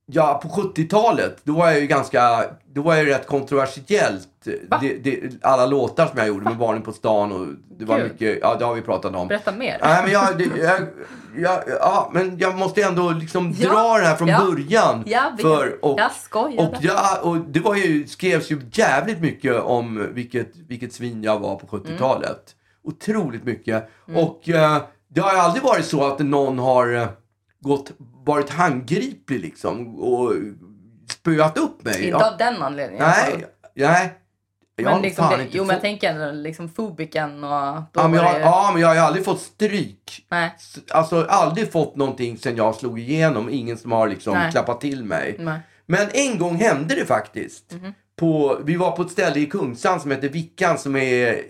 [0.06, 2.44] ja på 70-talet, då var jag ju ganska,
[2.74, 4.28] då var jag ju rätt kontroversiellt.
[4.80, 7.46] Det, det, alla låtar som jag gjorde med Barnen på stan och
[7.78, 8.08] det var Kul.
[8.08, 9.28] mycket, ja det har vi pratat om.
[9.28, 9.78] Berätta mer.
[9.82, 10.80] Nej, men jag, det, jag,
[11.36, 14.44] jag, ja, men jag måste ändå liksom Ja, dra det här från ja.
[14.44, 15.02] början.
[15.02, 15.40] Vet.
[15.40, 16.68] för, och, Jag skojade.
[16.68, 21.38] och, ja, och det var ju, skrevs ju jävligt mycket om vilket, vilket svin jag
[21.38, 22.56] var på 70-talet.
[22.84, 23.90] Otroligt mycket.
[24.08, 24.24] Mm.
[24.24, 24.82] Och eh,
[25.14, 27.08] det har aldrig varit så att någon har eh,
[27.60, 27.92] gått,
[28.26, 30.32] varit handgriplig liksom och
[31.10, 31.94] spöat upp mig.
[31.94, 32.30] Inte Ja.
[32.32, 33.04] av den anledningen.
[33.04, 33.30] alla fall.
[33.38, 34.14] Nej, nej.
[34.76, 37.74] Jag har Men liksom det, jo, men jag tänker liksom fobiken och...
[37.74, 40.26] Då Ja men, jag, det, ja, men jag har ju aldrig fått stryk.
[40.30, 40.54] Nej.
[40.90, 43.50] Alltså aldrig fått någonting sen jag slog igenom.
[43.50, 44.50] Ingen som har liksom Nej.
[44.52, 45.36] klappat till mig.
[45.38, 45.60] Nej.
[45.86, 47.72] Men en gång hände det faktiskt.
[47.72, 47.94] Mhm.
[48.16, 51.42] På, vi var på ett ställe i Kungsan som heter Vickan som är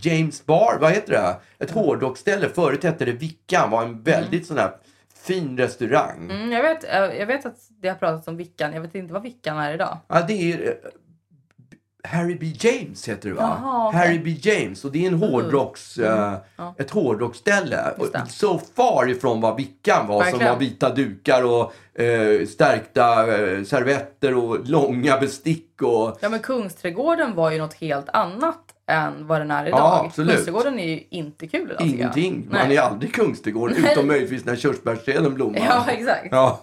[0.00, 1.36] James Bar, vad heter det?
[1.64, 2.48] Ett hårdrocksställe.
[2.48, 4.70] Förut hette det Vickan, var en väldigt sån här
[5.24, 6.30] fin restaurang.
[6.30, 8.72] Mm, jag, vet, eh, jag vet att det har pratats om Vickan.
[8.72, 9.98] Jag vet inte vad Vickan är idag.
[10.08, 10.72] Ja, det är eh,
[12.08, 12.46] Harry B.
[12.58, 13.58] James heter det va?
[13.62, 14.00] Jaha, okej.
[14.00, 14.08] Mm.
[14.08, 14.50] Harry B.
[14.50, 16.34] James och det är en hårdrocks, eh,
[16.78, 17.94] ett hårdrocksställe.
[17.98, 18.22] Just det.
[18.22, 20.52] Och Så far ifrån vad Vickan var som Verkligen.
[20.52, 27.34] var vita dukar och eh, stärkta eh, servetter och långa bestick och Ja men Kungsträdgården
[27.34, 29.78] var ju något helt annat än vad den är idag.
[29.80, 30.30] Ja, absolut.
[30.34, 32.48] Kungsträdgården är ju inte kul idag ingenting.
[32.50, 35.58] Man är aldrig Kungsträdgården utom möjligtvis när körsbärsträden blommar.
[35.58, 36.28] Ja exakt.
[36.30, 36.60] Ja.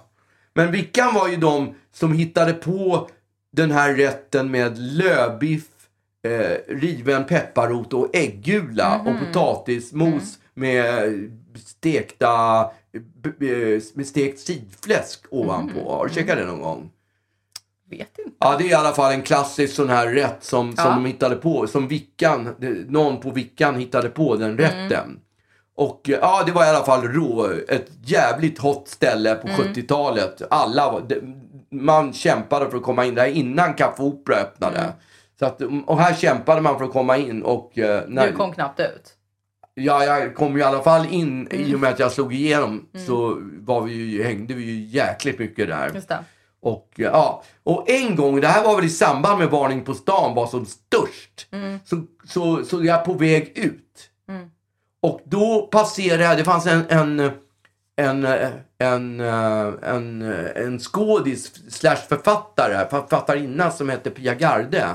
[0.53, 3.09] Men Vickan var ju de som hittade på
[3.51, 5.65] den här rätten med lövbiff,
[6.27, 9.07] eh, riven pepparrot och äggula Mhm.
[9.07, 11.13] och potatismos med
[11.65, 12.69] stekta
[13.95, 15.79] med stekt sidfläsk ovanpå.
[15.79, 15.87] Mhm.
[15.87, 16.89] Har du käkat det någon gång?
[17.97, 18.31] Vet inte.
[18.39, 20.91] Ja, det är i alla fall en klassisk sån här rätt som, som Ja.
[20.91, 21.67] de hittade på.
[21.67, 22.55] Som Vickan,
[22.87, 25.19] någon på Vickan hittade på den rätten.
[25.75, 30.41] Och eh, ja, det var i alla fall rå, ett jävligt hot ställe på 70-talet.
[30.49, 31.01] Alla
[31.71, 34.93] man kämpade för att komma in där innan Café Opera öppnade.
[35.39, 37.77] Så att, och här kämpade man för att komma in och...
[37.77, 39.13] eh, när, Du kom knappt ut.
[39.75, 41.67] Ja, jag kom ju i alla fall in Mm.
[41.71, 42.85] i och med att jag slog igenom.
[43.07, 45.89] Så var vi ju, hängde vi ju jäkligt mycket där.
[46.63, 49.93] Och, eh, ja, och en gång, det här var väl i samband med Varning på
[49.93, 51.47] stan var som störst.
[51.85, 54.09] Så, så, så jag är på väg ut.
[55.01, 57.31] Och då passerade jag, det fanns en, en,
[57.95, 58.25] en,
[58.77, 60.21] en, eh, en,
[60.55, 64.87] en skådis slash författare, författarinna som hette Pia Garde.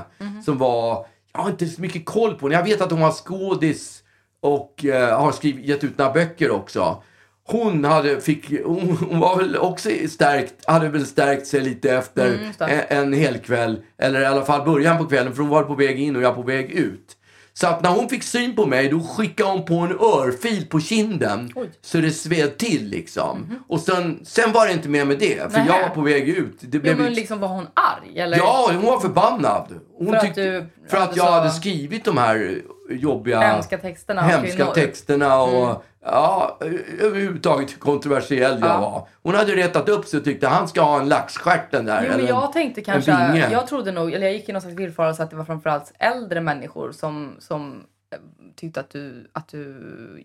[0.45, 2.55] Som var, jag har inte så mycket koll på henne.
[2.55, 4.03] Jag vet att hon var skådis
[4.41, 7.03] och eh, har skrivit, gett ut några böcker också.
[7.51, 12.27] Hon, hade, fick, hon, hon var väl också stärkt, hade väl stärkt sig lite efter
[12.27, 12.51] Mm,
[12.89, 13.81] en, en hel kväll.
[13.97, 16.35] Eller i alla fall början på kvällen för hon var på väg in och jag
[16.35, 17.15] på väg ut.
[17.53, 20.79] Så att när hon fick syn på mig då skickade hon på en örfil på
[20.79, 21.51] kinden.
[21.55, 21.69] Oj.
[21.81, 23.55] Så det sved till liksom.
[23.67, 25.51] Och sen, sen var det inte mer med det.
[25.51, 25.67] För Nähä.
[25.67, 26.57] jag var på väg ut.
[26.61, 28.37] Det blev men ju- liksom var hon arg eller?
[28.37, 29.67] Ja, hon var förbannad.
[29.97, 33.39] Hon För att tyckte, du för att hade jag så- hade skrivit de här jobbiga
[33.39, 36.57] Hemska texterna hemska texterna och ja,
[36.99, 38.79] överhuvudtaget hur kontroversiell jag Ja.
[38.81, 39.07] var.
[39.23, 42.01] Hon hade retat upp sig och tyckte han ska ha en laxstjärt den där.
[42.03, 43.11] Jo, men eller jag en- tänkte kanske,
[43.51, 46.41] jag trodde nog, eller jag gick i någon slags villfarelse att det var framförallt äldre
[46.41, 47.83] människor som, som
[48.13, 48.19] eh,
[48.55, 49.75] tyckte att du, att du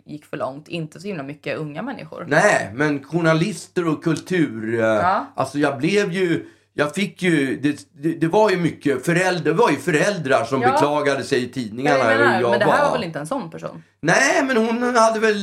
[0.05, 0.69] gick för långt.
[0.69, 2.25] Inte så himla mycket unga människor.
[2.29, 4.75] Nej, men journalister och kultur.
[4.75, 5.27] eh, Ja.
[5.35, 6.47] Alltså jag blev ju...
[6.77, 7.61] Jag fick ju...
[7.61, 10.71] Det, det, det var ju mycket föräldrar, var ju föräldrar som Ja.
[10.73, 12.85] beklagade sig i tidningarna jag hur menar, jag men det här var.
[12.91, 13.83] var väl inte en sån person?
[14.01, 15.37] Nej, men hon hade väl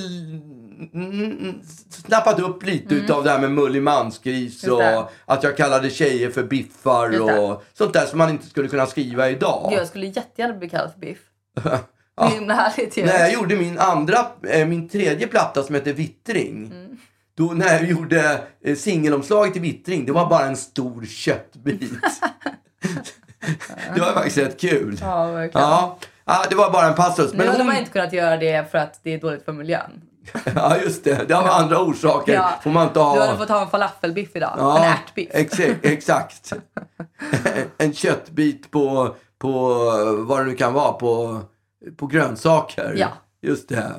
[0.94, 1.56] mm,
[2.06, 4.78] snappat upp lite utav det här med mullig mansgris Mm.
[4.80, 4.98] Just det.
[4.98, 8.86] och att jag kallade tjejer för biffar och sånt där som man inte skulle kunna
[8.86, 9.68] skriva idag.
[9.70, 11.20] Gud, jag skulle jättegärna bli kallad för biff.
[12.18, 13.06] Det är himla härligt ju.
[13.06, 14.18] När jag gjorde min andra,
[14.50, 16.66] eh, min tredje platta som heter Vittring.
[16.66, 16.98] Mm.
[17.42, 21.92] Då när jag gjorde eh, singelomslaget till Vittring, det var bara en stor köttbit.
[23.96, 24.98] det var faktiskt rätt kul.
[25.02, 25.68] Ja, verkligen.
[25.68, 27.32] Ja, ja, det var bara en passus.
[27.32, 29.54] Nu Men hade hon, man inte kunnat göra det för att det är dåligt för
[29.54, 30.02] miljön.
[30.56, 31.28] ja, just det.
[31.28, 32.34] Det har andra orsaker.
[32.34, 32.60] Ja.
[32.64, 33.16] Får man inte ha...
[33.16, 34.78] Du hade fått ha en falafelbiff idag.
[34.78, 35.30] en ärtbiff.
[35.32, 35.80] Exakt.
[35.86, 36.54] exakt.
[37.78, 39.52] en köttbit på, på
[40.28, 41.42] vad det nu kan vara, på,
[41.98, 42.94] på grönsaker.
[42.98, 43.08] Ja.
[43.42, 43.94] Just det.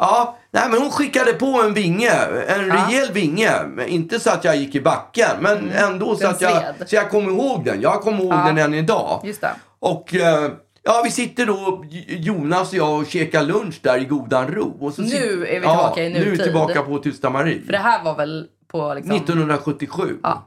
[0.00, 2.10] Ja, nej, men hon skickade på en vinge,
[2.48, 2.74] en Ja.
[2.88, 3.52] rejäl vinge.
[3.86, 6.88] Inte så att jag gick i backen, men ändå så Den att jag, sved.
[6.88, 7.80] så jag kommer ihåg den.
[7.80, 8.44] Jag kommer ihåg Ja.
[8.46, 9.20] den än idag.
[9.24, 9.50] Just det.
[9.78, 10.50] Och eh,
[10.82, 14.76] ja, vi sitter då, Jonas och jag, och käkar lunch där i godan ro.
[14.80, 16.44] Och så Nu är vi tillbaka ja, i Nu är vi nutid.
[16.44, 17.62] tillbaka på Tysta Marie.
[17.66, 19.16] För det här var väl på liksom...
[19.16, 20.16] 1977.
[20.22, 20.46] Ja.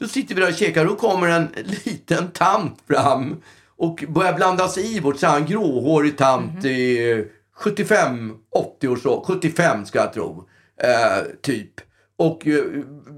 [0.00, 1.48] Då sitter vi där och käkar och då kommer en
[1.84, 3.36] liten tant fram
[3.78, 6.66] och börjar blanda sig i vårt så här, en gråhårig tant Mhm.
[6.66, 7.24] i
[7.58, 10.48] 75, 80 års år, 75 ska jag tro,
[10.82, 11.70] eh, typ.
[12.18, 12.62] Och eh,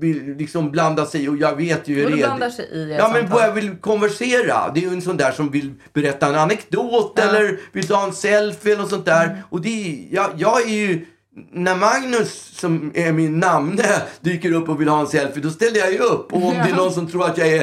[0.01, 2.97] vill liksom blanda sig i och jag vet ju Och då redan- blandar sig i
[2.99, 3.39] Ja men samtal.
[3.39, 4.70] börjar vill konversera.
[4.74, 7.22] Det är ju en sån där som vill berätta en anekdot Ja.
[7.22, 9.43] eller vill ta en selfie eller något sånt där.
[9.51, 11.07] Och det är, jag, jag är ju
[11.53, 15.78] när Magnus, som är min namne, dyker upp och vill ha en selfie, då ställer
[15.78, 16.32] jag ju upp.
[16.32, 17.62] Och om det är någon som tror att jag är,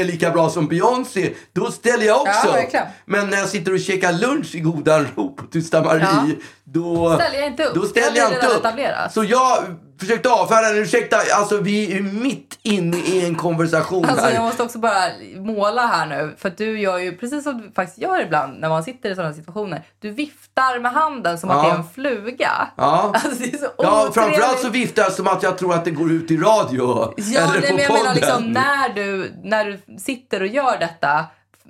[0.00, 2.80] är lika bra som Beyoncé, då ställer jag också Ja.
[3.04, 6.26] Men när jag sitter och käkar lunch i godan ro på Tysta Marie, Ja.
[6.64, 7.74] då Ställer jag inte upp.
[7.74, 9.12] Då ställer jag hade inte upp.
[9.12, 9.64] Så jag
[10.06, 10.76] försökte avfärda den.
[10.78, 14.32] Ursäkta, alltså vi är mitt inne i en konversation Alltså här.
[14.34, 15.02] jag måste också bara
[15.36, 16.34] måla här nu.
[16.38, 19.14] För att du gör ju precis som du faktiskt gör ibland när man sitter i
[19.14, 19.82] sådana situationer.
[20.00, 21.62] Du viftar med handen som att Ja.
[21.62, 22.50] det är en fluga.
[22.76, 23.12] Ja.
[23.14, 25.90] Alltså det är så Ja, framförallt så viftar jag som att jag tror att det
[25.90, 27.12] går ut i radio.
[27.16, 28.14] Ja, eller nej, på men jag menar podden.
[28.14, 31.24] liksom när du, när du sitter och gör detta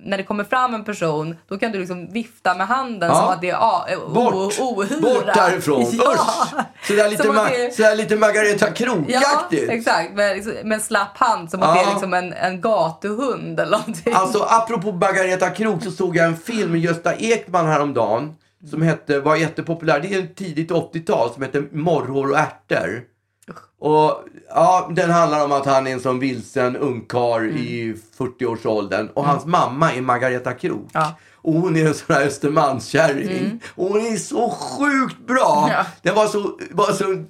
[0.05, 3.15] när det kommer fram en person, då kan du liksom vifta med handen Ja.
[3.15, 5.01] som att det är ah, o- Bort, ohyra.
[5.01, 5.87] bort därifrån.
[5.93, 6.13] Ja.
[6.13, 6.87] Usch!
[6.87, 9.71] Sådär lite, ma- det är- sådär lite Margareta Ja, Krok-aktigt.
[9.71, 10.15] exakt.
[10.15, 11.75] Med, liksom, med en slapp hand som att Ja.
[11.75, 14.13] det är liksom en, en gatuhund eller någonting.
[14.17, 18.35] Alltså apropå Margareta Krok så såg jag en film med Gösta Ekman häromdagen.
[18.71, 23.03] Som hette, var jättepopulär, det är en tidigt 80-tal, som heter Morrhår och ärtor.
[23.81, 24.25] Och
[24.55, 29.09] ja, den handlar om att han är en sån vilsen ungkarl i 40-årsåldern.
[29.15, 30.89] Och hans mamma är Margareta Krok.
[30.93, 31.15] Ja.
[31.45, 33.61] Och hon är en sån här Östermalmskärring.
[33.75, 35.69] Och hon är så sjukt bra.
[35.71, 35.87] Ja.
[36.03, 37.25] Det var så, var så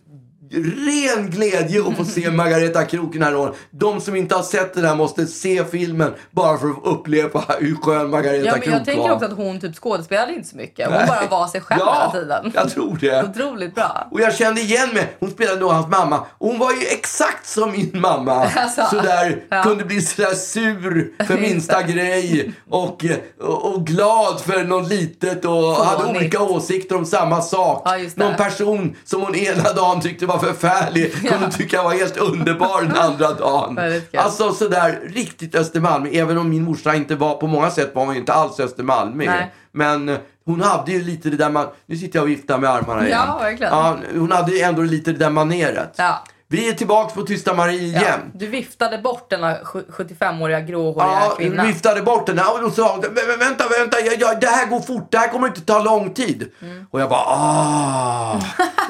[0.53, 3.55] ren glädje att få se Margareta Krok i den här rollen.
[3.71, 7.75] De som inte har sett den här måste se filmen bara för att uppleva hur
[7.77, 9.13] skön Margareta Ja, men Krok jag tänker var.
[9.13, 10.87] också att hon typ skådespelade inte så mycket.
[10.89, 11.07] Hon Nej.
[11.07, 12.53] bara var sig själv ja, hela tiden.
[12.55, 13.23] jag tror det.
[13.25, 14.09] Otroligt bra.
[14.11, 15.17] Och jag kände igen mig.
[15.21, 16.19] Hon spelade då hans mamma.
[16.39, 18.33] Och hon var ju exakt som min mamma.
[18.57, 19.63] Alltså, sådär, ja.
[19.63, 22.53] kunde bli sådär sur för minsta grej.
[22.71, 23.05] Och,
[23.41, 26.17] och, och glad för något litet och hade Fånigt.
[26.17, 27.83] olika åsikter om samma sak.
[27.85, 27.99] Ja.
[28.15, 32.97] Någon person som hon ena dagen tyckte var förfärlig kunde tycka var helt underbar den
[32.97, 33.79] andra dagen.
[34.17, 36.09] Alltså sådär riktigt Östermalm.
[36.13, 39.23] Även om min morsa inte var, på många sätt var hon inte alls Östermalm.
[39.73, 41.67] Men eh, hon hade ju lite det där man...
[41.87, 43.19] Nu sitter jag och viftar med armarna igen.
[43.27, 43.73] Ja, verkligen.
[43.73, 45.95] Ja, hon hade ju ändå lite det där maneret.
[45.97, 46.25] Ja.
[46.53, 48.21] Vi är tillbaka på Tysta Marie Ja, igen.
[48.35, 51.65] du viftade bort denna sju- 75-åriga gråhåriga Ja, kvinna.
[51.65, 52.37] viftade bort den.
[52.37, 55.19] Ja, och sa hon, "Men- men vänta, vänta, jag, jag, det här går fort, det
[55.19, 56.49] här kommer inte ta lång tid.
[56.63, 56.87] Mm.
[56.91, 58.41] Och jag bara, ah.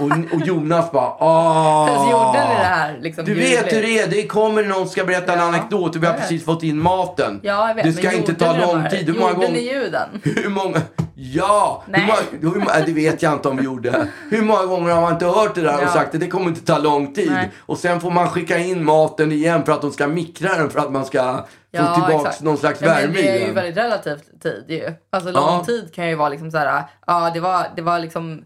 [0.01, 1.87] och, och Jonas bara, ah.
[1.87, 5.05] Så gjorde ni det här liksom Du vet hur det är, det kommer någon ska
[5.05, 7.41] berätta en Ja, anekdot och vi har precis fått in maten.
[7.43, 7.85] Ja, jag vet.
[7.85, 9.07] det ska inte ta lång tid.
[9.07, 9.61] Hur många Gjorde gånger...
[9.61, 10.09] ni ljuden?
[10.23, 10.81] Hur många...
[11.25, 11.83] Ja!
[11.87, 12.53] Hur många...
[12.55, 12.81] Hur många...
[12.87, 14.09] Det vet jag inte om vi gjorde.
[14.31, 15.89] Hur många gånger har man inte hört det där och Ja.
[15.89, 17.31] sagt att det kommer inte ta lång tid.
[17.33, 17.51] Nej.
[17.59, 20.79] Och sen får man skicka in maten igen för att de ska mikra den för
[20.81, 21.47] att man ska
[21.77, 23.55] få tillbaka någon slags ja, värme men Det är i ju den.
[23.55, 24.93] väldigt relativt tid ju.
[25.11, 25.64] Alltså lång Ja.
[25.66, 28.45] tid kan ju vara liksom så här, ja det var, det var liksom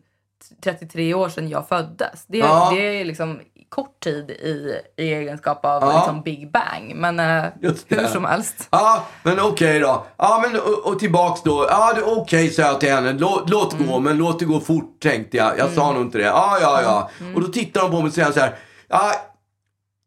[0.64, 2.24] 33 år sedan jag föddes.
[2.26, 2.70] Det, Ja.
[2.74, 5.96] det är liksom kort tid i, i egenskap av Ja.
[5.98, 6.92] liksom Big Bang.
[6.94, 7.44] Men eh,
[7.88, 8.68] hur som helst.
[8.70, 10.06] Ja, men okej då.
[10.16, 11.66] Ja, men och, och tillbaks då.
[11.70, 13.12] Ja, okej, sa jag till henne.
[13.12, 13.86] Låt, låt Mm.
[13.86, 15.58] gå, men låt det gå fort, tänkte jag.
[15.58, 16.24] Jag sa nog inte det.
[16.24, 17.10] Ja, ja, ja.
[17.20, 17.34] Mm.
[17.34, 18.54] Och då tittar hon på mig och säger så här.
[18.88, 19.12] Ja,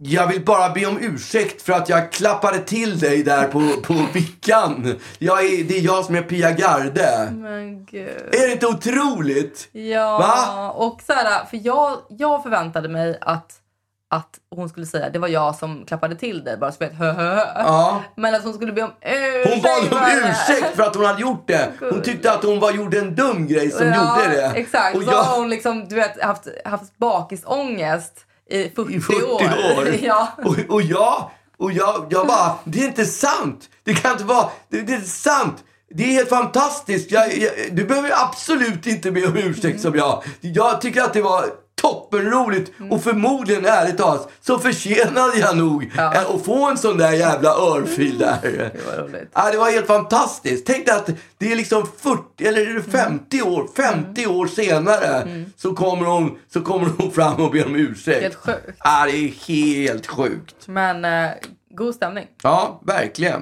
[0.02, 3.94] jag vill bara be om ursäkt för att jag klappade till dig där på, på
[4.14, 4.96] vickan.
[5.18, 7.30] Jag är, det är jag som är Pia Garde.
[7.32, 8.10] Men gud.
[8.32, 9.70] Är det inte otroligt?
[9.72, 10.70] Ja, Va?
[10.72, 13.52] och så här, för jag, jag förväntade mig att,
[14.10, 17.12] att hon skulle säga det var jag som klappade till dig bara så vet hö,
[17.12, 17.46] hö, hö.
[17.56, 18.04] Ja.
[18.16, 19.50] Men att hon skulle be om ursäkt.
[19.54, 21.70] Hon bad om ursäkt för att hon hade gjort det.
[21.80, 24.52] Hon tyckte att hon var, gjorde en dum grej som gjorde det.
[24.56, 24.96] Exakt.
[24.98, 29.24] Och så jag- har hon liksom, du vet, haft, haft bakisångest i 40, i 40
[29.24, 29.98] år.
[30.02, 30.28] ja.
[30.44, 33.70] Och, och jag, och jag, jag bara, det är inte sant.
[33.84, 35.64] Det kan inte vara, det, det är inte sant.
[35.96, 37.12] Det är helt fantastiskt.
[37.12, 40.24] Jag, jag, du behöver absolut inte be om ursäkt som jag.
[40.42, 41.46] Jag tycker att det var
[41.82, 46.14] toppenroligt och förmodligen ärligt talat så förtjänade jag nog Ja.
[46.36, 48.38] att få en sån där jävla örfil där.
[48.74, 49.30] Det var roligt.
[49.34, 50.66] Ja, det var helt fantastiskt.
[50.66, 55.28] Tänk dig att det är liksom 40 eller är det 50 år, 50 år senare
[55.58, 58.22] så, kommer hon, så kommer hon fram och ber om ursäkt.
[58.22, 58.78] Helt sjukt.
[58.84, 60.56] Ja, det är helt sjukt.
[60.68, 61.30] Men eh,
[61.76, 62.28] god stämning.
[62.44, 63.42] Ja, verkligen.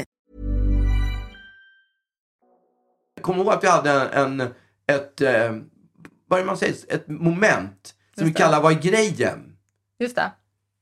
[3.21, 4.41] Kommer ihåg att vi hade en,
[4.87, 5.55] ett, eh,
[6.27, 9.55] vad är man säger, ett moment som vi kallar Vad är grejen?
[9.99, 10.31] Just det.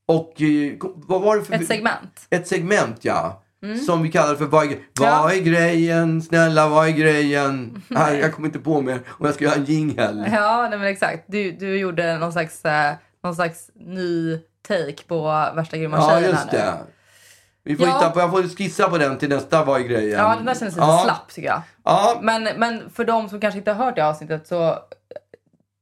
[0.06, 1.54] Och eh, vad var det för...
[1.54, 2.26] Ett segment.
[2.30, 3.42] Ett segment, ja.
[3.62, 3.78] Mm.
[3.78, 6.22] Som vi kallar för Vad är, vad är grejen?
[6.22, 7.82] Snälla, vad är grejen?
[7.88, 10.24] Nej, jag kommer inte på mer om jag ska göra en jingel.
[10.32, 11.24] Ja, nej, men exakt.
[11.26, 14.38] Du, du gjorde någon slags, eh, någon slags ny
[14.68, 15.24] take på
[15.54, 16.92] värsta grymma Ja, tjejen här nu.
[17.70, 17.94] Vi får Ja.
[17.94, 20.18] hitta på, jag får skissa på den till nästa Vad är grejen?
[20.18, 21.00] Ja, den där kändes lite Ja.
[21.04, 21.62] slapp tycker jag.
[21.84, 24.78] Ja, Men, men för de som kanske inte har hört det avsnittet så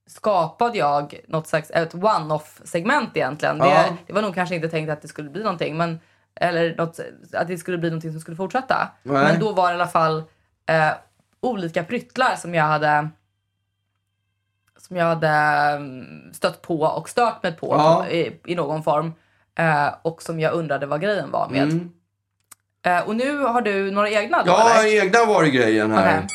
[0.07, 3.59] skapade jag något slags ett one-off segment egentligen.
[3.59, 3.64] Ja.
[3.64, 6.01] Det, det var nog kanske inte tänkt att det skulle bli någonting, men,
[6.41, 7.01] eller något,
[7.32, 8.89] att det skulle bli någonting som skulle fortsätta.
[9.03, 9.22] Nej.
[9.24, 10.18] Men då var det i alla fall
[10.66, 10.91] eh,
[11.41, 13.09] olika pryttlar som jag hade
[14.76, 18.09] som jag hade mm, stött på och stört mig på Ja.
[18.09, 19.12] i, i någon form.
[19.59, 21.62] Eh, och som jag undrade vad grejen var med.
[21.62, 21.90] Mm.
[22.86, 25.02] Eh, och nu har du några egna då har eller?
[25.02, 26.18] egna Vad är grejen här.
[26.18, 26.26] Okej.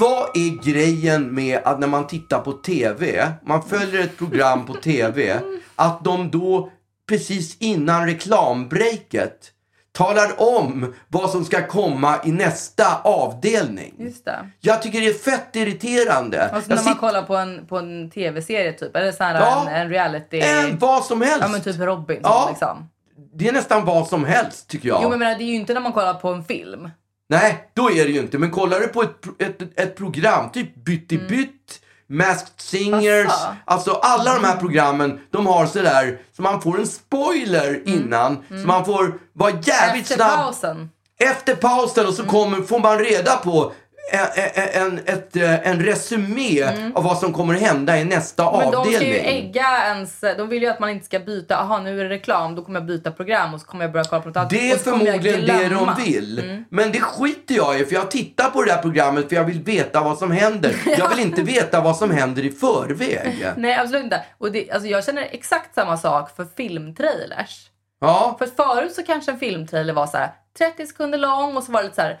[0.00, 4.74] Vad är grejen med att när man tittar på TV, man följer ett program på
[4.74, 5.40] TV,
[5.76, 6.70] att de då
[7.08, 9.52] precis innan reklambreaket
[9.98, 13.94] talar om vad som ska komma i nästa avdelning.
[13.98, 14.48] Just det.
[14.60, 16.42] Jag tycker det är fett irriterande.
[16.42, 19.34] Alltså Jag när man sitter- kollar på en, på en tv-serie typ, eller så här
[19.34, 19.66] Ja.
[19.70, 20.40] en, en reality...
[20.40, 21.38] En, vad som helst.
[21.40, 22.46] ja men typ Robinson Ja.
[22.50, 22.88] liksom.
[23.34, 25.00] Det är nästan vad som helst tycker jag.
[25.02, 26.90] Jo men menar, det är ju inte när man kollar på en film.
[27.28, 28.38] Nej, då är det ju inte.
[28.38, 31.80] Men kollar du på ett, ett, ett program, typ Bytt i bytt,
[32.10, 33.54] Masked Singers, Asså.
[33.64, 38.54] alltså alla de här programmen, de har sådär, så man får en spoiler innan, så
[38.66, 40.36] man får vara jävligt Efter snabb.
[40.38, 40.90] pausen.
[41.20, 42.30] Efter pausen och så Mm.
[42.34, 43.72] kommer, får man reda på
[44.10, 48.60] en, en, ett, en resumé av vad som kommer hända i nästa Mm.
[48.60, 49.12] Men de ska avdelning.
[49.12, 50.20] ju ägga ens...
[50.20, 51.56] De vill ju att man inte ska byta.
[51.56, 52.54] Aha, nu är det reklam.
[52.54, 54.50] Då kommer jag byta program och så kommer jag börja kolla på något annat.
[54.50, 56.38] Det är förmodligen det de vill.
[56.38, 56.64] Mm.
[56.70, 59.62] Men det skiter jag i för jag tittar på det där programmet för jag vill
[59.62, 60.74] veta vad som händer.
[60.98, 63.46] Jag vill inte veta vad som händer i förväg.
[63.56, 64.24] Nej, absolut inte.
[64.38, 67.70] Och det, alltså, jag känner exakt samma sak för filmtrailers.
[68.00, 71.72] Ja, För förut så kanske en filmtrailer var så här 30 sekunder lång och så
[71.72, 72.18] var det lite så här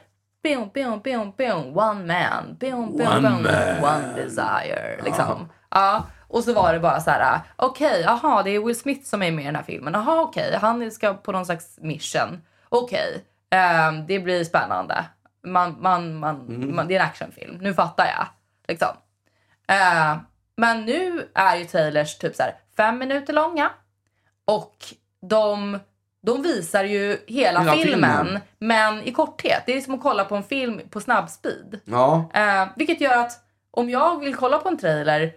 [0.48, 3.84] Bion, bion, bion, bion, one man, bion, bion, One bion, man.
[3.96, 5.00] one desire.
[5.04, 5.48] Liksom.
[5.70, 6.06] Ja.
[6.28, 9.30] Och så var det bara så här, okej, aha, det är Will Smith som är
[9.32, 9.94] med i den här filmen.
[9.94, 12.42] Jaha, okej, han ska på någon slags mission.
[12.68, 15.04] Okej, ehm, det blir spännande.
[15.42, 16.76] Man, man, man, Mm.
[16.76, 18.26] man, det är en actionfilm, nu fattar jag.
[18.68, 18.88] Liksom.
[19.68, 20.16] Eh,
[20.56, 23.70] men nu är ju trailers typ så här fem minuter långa.
[24.44, 24.76] Och
[25.22, 25.78] de,
[26.26, 28.40] de visar ju hela, Hela filmen, filmen.
[28.58, 29.62] men i korthet.
[29.66, 31.80] Det är som att kolla på en film på snabbspeed.
[31.84, 32.30] ja.
[32.34, 33.32] Eh, vilket gör att
[33.70, 35.32] om jag vill kolla på en trailer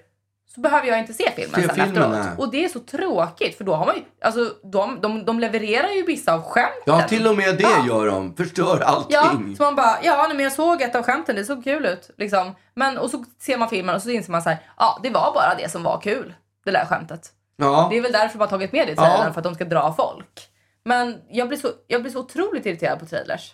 [0.56, 2.12] så behöver jag inte se filmen Se sen filmen, efteråt.
[2.12, 2.28] nej.
[2.38, 5.90] Och det är så tråkigt för då har man ju, alltså de, de, de levererar
[5.90, 6.82] ju vissa av skämten.
[6.86, 7.86] ja, till och med det Ja.
[7.88, 8.36] gör de.
[8.36, 9.14] Förstör allting.
[9.16, 11.86] Ja, så man bara, ja nej, men jag såg ett av skämten, det såg kul
[11.86, 12.10] ut.
[12.18, 12.56] Liksom.
[12.74, 15.34] Men, och så ser man filmen och så inser man så här, ja det var
[15.34, 16.34] bara det som var kul.
[16.66, 17.30] Det där skämtet.
[17.58, 17.88] Ja.
[17.92, 19.34] Det är väl därför har tagit med det i trailern, Ja.
[19.34, 20.48] för att de ska dra folk.
[20.84, 23.54] Men jag blir så, jag blir så otroligt irriterad på trailers.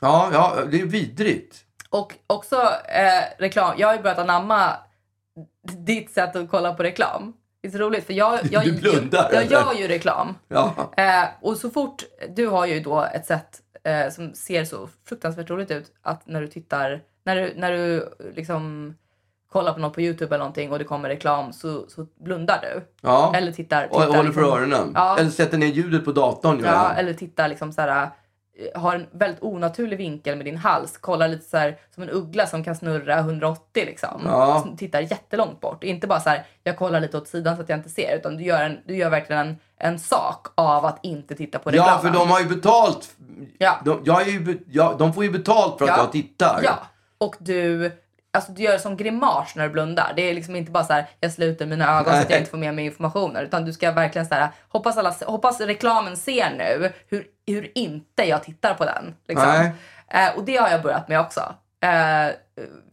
[0.00, 1.64] ja, ja, det är vidrigt.
[1.90, 2.56] Och också
[2.88, 3.74] eh, reklam.
[3.78, 4.76] Jag har ju börjat anamma
[5.62, 7.32] ditt sätt att kolla på reklam.
[7.60, 9.52] Det är så roligt för jag, jag, Du blundar, jag eller?
[9.52, 10.34] gör ju reklam.
[10.48, 10.92] Ja.
[10.96, 12.04] Eh, och så fort,
[12.36, 16.40] du har ju då ett sätt eh, som ser så fruktansvärt roligt ut att när
[16.40, 18.94] du tittar, när du, när du liksom
[19.52, 22.86] kollar på något på Youtube eller någonting och det kommer reklam så, så blundar du.
[23.00, 23.32] ja.
[23.36, 23.84] Eller tittar.
[23.84, 24.92] och tittar håller för liksom- öronen.
[24.94, 25.18] Ja.
[25.18, 26.60] Eller sätter ner ljudet på datorn.
[26.64, 26.98] Ja, jag.
[26.98, 28.10] eller tittar liksom så här,
[28.74, 30.96] eh, har en väldigt onaturlig vinkel med din hals.
[30.98, 34.22] Kollar lite så här som en uggla som kan snurra 180 liksom.
[34.24, 34.60] Ja.
[34.62, 35.84] Som Tittar jättelångt bort.
[35.84, 38.16] Inte bara så här, jag kollar lite åt sidan så att jag inte ser.
[38.16, 41.70] Utan du gör, en, du gör verkligen en, en sak av att inte titta på
[41.70, 41.92] reklamen.
[41.94, 43.10] Ja, för de har ju betalt.
[43.58, 43.80] Ja.
[43.84, 45.96] De, jag är ju, be- ja, de får ju betalt för att Ja.
[45.98, 46.60] jag tittar.
[46.64, 46.78] Ja,
[47.18, 47.92] och du,
[48.32, 50.12] alltså du gör som grimas när du blundar.
[50.16, 52.50] Det är liksom inte bara så här, jag sluter mina ögon så att jag inte
[52.50, 53.44] får med mig informationen.
[53.44, 58.22] Utan du ska verkligen så här, hoppas, alla, hoppas reklamen ser nu hur, hur inte
[58.28, 59.14] jag tittar på den.
[59.28, 59.70] Liksom.
[60.08, 61.54] Eh, och det har jag börjat med också.
[61.82, 62.34] Eh,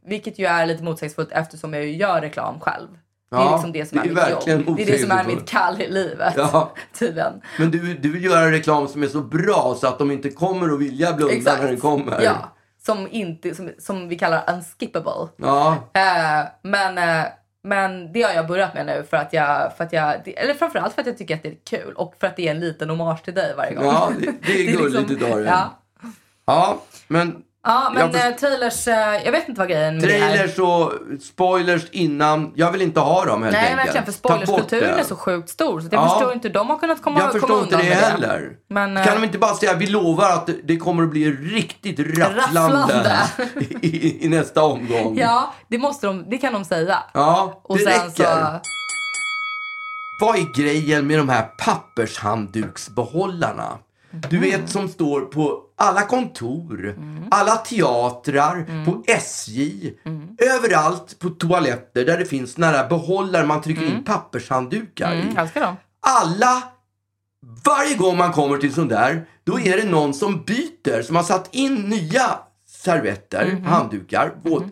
[0.05, 2.87] vilket ju är lite motsägelsefullt eftersom jag ju gör reklam själv.
[3.31, 4.77] Det är Ja, liksom det som är, det är mitt verkligen jobb.
[4.77, 6.33] Det är det som är mitt kall i livet.
[6.37, 6.73] Ja.
[6.99, 7.41] Tydligen.
[7.59, 10.73] Men du, du vill göra reklam som är så bra så att de inte kommer
[10.73, 12.21] att vilja blunda när den kommer.
[12.21, 12.51] Ja.
[12.87, 15.27] Som, inte, som, som vi kallar unskippable.
[15.37, 17.25] Ja, Eh, men, eh,
[17.63, 20.53] men det har jag börjat med nu för att jag, för att jag, det- eller
[20.53, 22.59] framförallt för att jag tycker att det är kul och för att det är en
[22.59, 23.85] liten hommage till dig varje gång.
[23.85, 25.45] Ja, det- det är gulligt utav dig.
[25.45, 25.79] Ja,
[26.45, 30.07] ja men ja men Jag först- eh, trailers, eh, jag vet inte vad grejen med
[30.07, 30.29] det är.
[30.29, 32.51] trailers och spoilers innan.
[32.55, 33.85] Jag vill inte ha dem helt Nej enkelt.
[33.87, 34.99] verkligen, för spoilerskulturen det.
[34.99, 36.09] är så sjukt stor så jag Ja.
[36.09, 38.51] förstår inte hur de har kunnat komma, Jag komma förstår inte undan det heller.
[38.69, 41.31] Men, eh, kan de inte bara säga vi lovar att det- det kommer att bli
[41.31, 43.15] riktigt rafflande, Rafflande.
[43.81, 45.17] i, i nästa omgång?
[45.17, 46.97] Ja, det, måste de, det kan de säga.
[47.13, 48.09] Ja, Och det sen räcker.
[48.23, 48.59] så...
[50.19, 53.77] Vad är grejen med de här pappershandduksbehållarna?
[54.29, 56.95] Du vet som står på alla kontor,
[57.31, 59.93] alla teatrar, på SJ,
[60.37, 65.21] överallt på toaletter där det finns här behållare man trycker in pappershanddukar i.
[65.21, 65.35] Mm.
[65.99, 66.63] Alla,
[67.65, 71.23] varje gång man kommer till sån där, då är det någon som byter, som har
[71.23, 73.63] satt in nya servetter, Mhm.
[73.65, 74.63] handdukar, våt.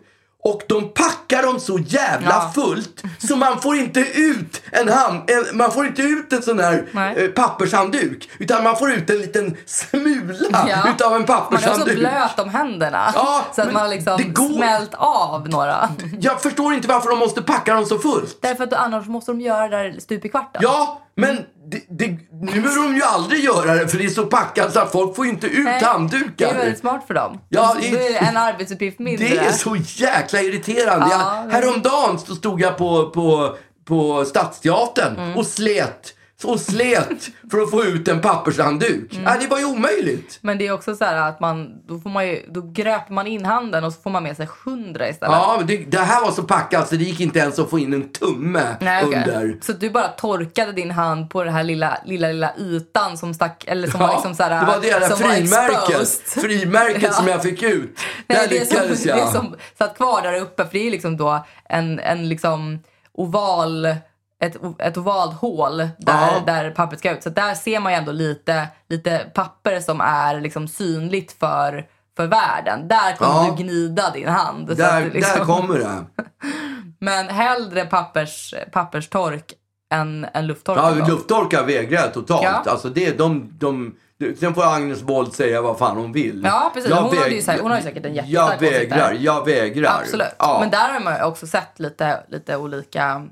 [0.46, 2.52] Och de packar dem så jävla Ja.
[2.54, 6.58] fullt så man får inte ut en, hand, en man får inte ut en sån
[6.58, 6.86] här
[7.16, 8.30] eh, pappershandduk.
[8.38, 10.90] Utan man får ut en liten smula Ja.
[10.90, 11.98] utav en Man är pappershandduk.
[11.98, 13.10] blöt om händerna.
[13.14, 15.88] Ja, så att man har liksom det går- smält av några.
[16.20, 18.38] Jag förstår inte varför de måste packa dem så fullt.
[18.42, 20.60] Därför att annars måste de göra det där stup i kvarten.
[20.64, 21.38] Ja, men
[21.70, 24.80] det, det, nu behöver de ju aldrig göra det för det är så packat så
[24.80, 26.48] att folk får inte ut Nej, Det handdukar.
[26.48, 27.40] är väldigt smart för dem.
[27.48, 29.28] Ja, Då det är- det en arbetsuppgift mindre.
[29.28, 31.06] Det är så jäkla irriterande.
[31.10, 35.36] Ja, jag, häromdagen så stod jag på, på, på Stadsteatern Mm.
[35.36, 36.12] och slet
[36.44, 39.12] och slet för att få ut en pappershandduk.
[39.12, 39.24] Mm.
[39.24, 40.38] Nej, det var ju omöjligt.
[40.40, 43.26] Men det är också så här att man, då, får man ju, då gröper man
[43.26, 45.36] in handen och så får man med sig hundra istället.
[45.36, 47.78] Ja, men det, det här var så packat så det gick inte ens att få
[47.78, 49.18] in en tumme Nej, okej.
[49.18, 49.58] under.
[49.62, 53.64] Så du bara torkade din hand på den här lilla, lilla, lilla ytan som stack,
[53.66, 57.12] eller som Ja, var liksom så här, det var det där frimärket, frimärket Ja.
[57.12, 57.98] som jag fick ut.
[58.26, 59.18] Nej, där det, lyckades som, jag.
[59.18, 62.78] det som satt kvar där uppe, för det är ju liksom då en, en liksom
[63.12, 63.94] oval,
[64.42, 66.42] ett, ett ovalt hål där, Ja.
[66.46, 67.22] där pappret ska ut.
[67.22, 72.26] Så där ser man ju ändå lite, lite papper som är liksom synligt för, för
[72.26, 72.88] världen.
[72.88, 73.54] Där kommer Ja.
[73.56, 74.68] du gnida din hand.
[74.68, 76.04] Så Där, det liksom, där kommer det.
[77.00, 79.52] Men hellre pappers, papperstork
[79.94, 80.78] än, än lufttork.
[80.78, 82.42] Ja, lufttorkar vägrar jag totalt.
[82.44, 82.70] Ja.
[82.70, 86.42] Alltså det, de, de, de, sen får Agnes Wold säga vad fan hon vill.
[86.44, 86.90] Ja, precis.
[86.90, 89.44] Jag Hon hade ju väg- säkert- hon har ju säkert en jättestark Jag vägrar, jag
[89.46, 90.00] vägrar.
[90.00, 90.26] Absolut.
[90.38, 90.58] Ja.
[90.60, 93.26] Men där har man ju också sett lite, lite olika...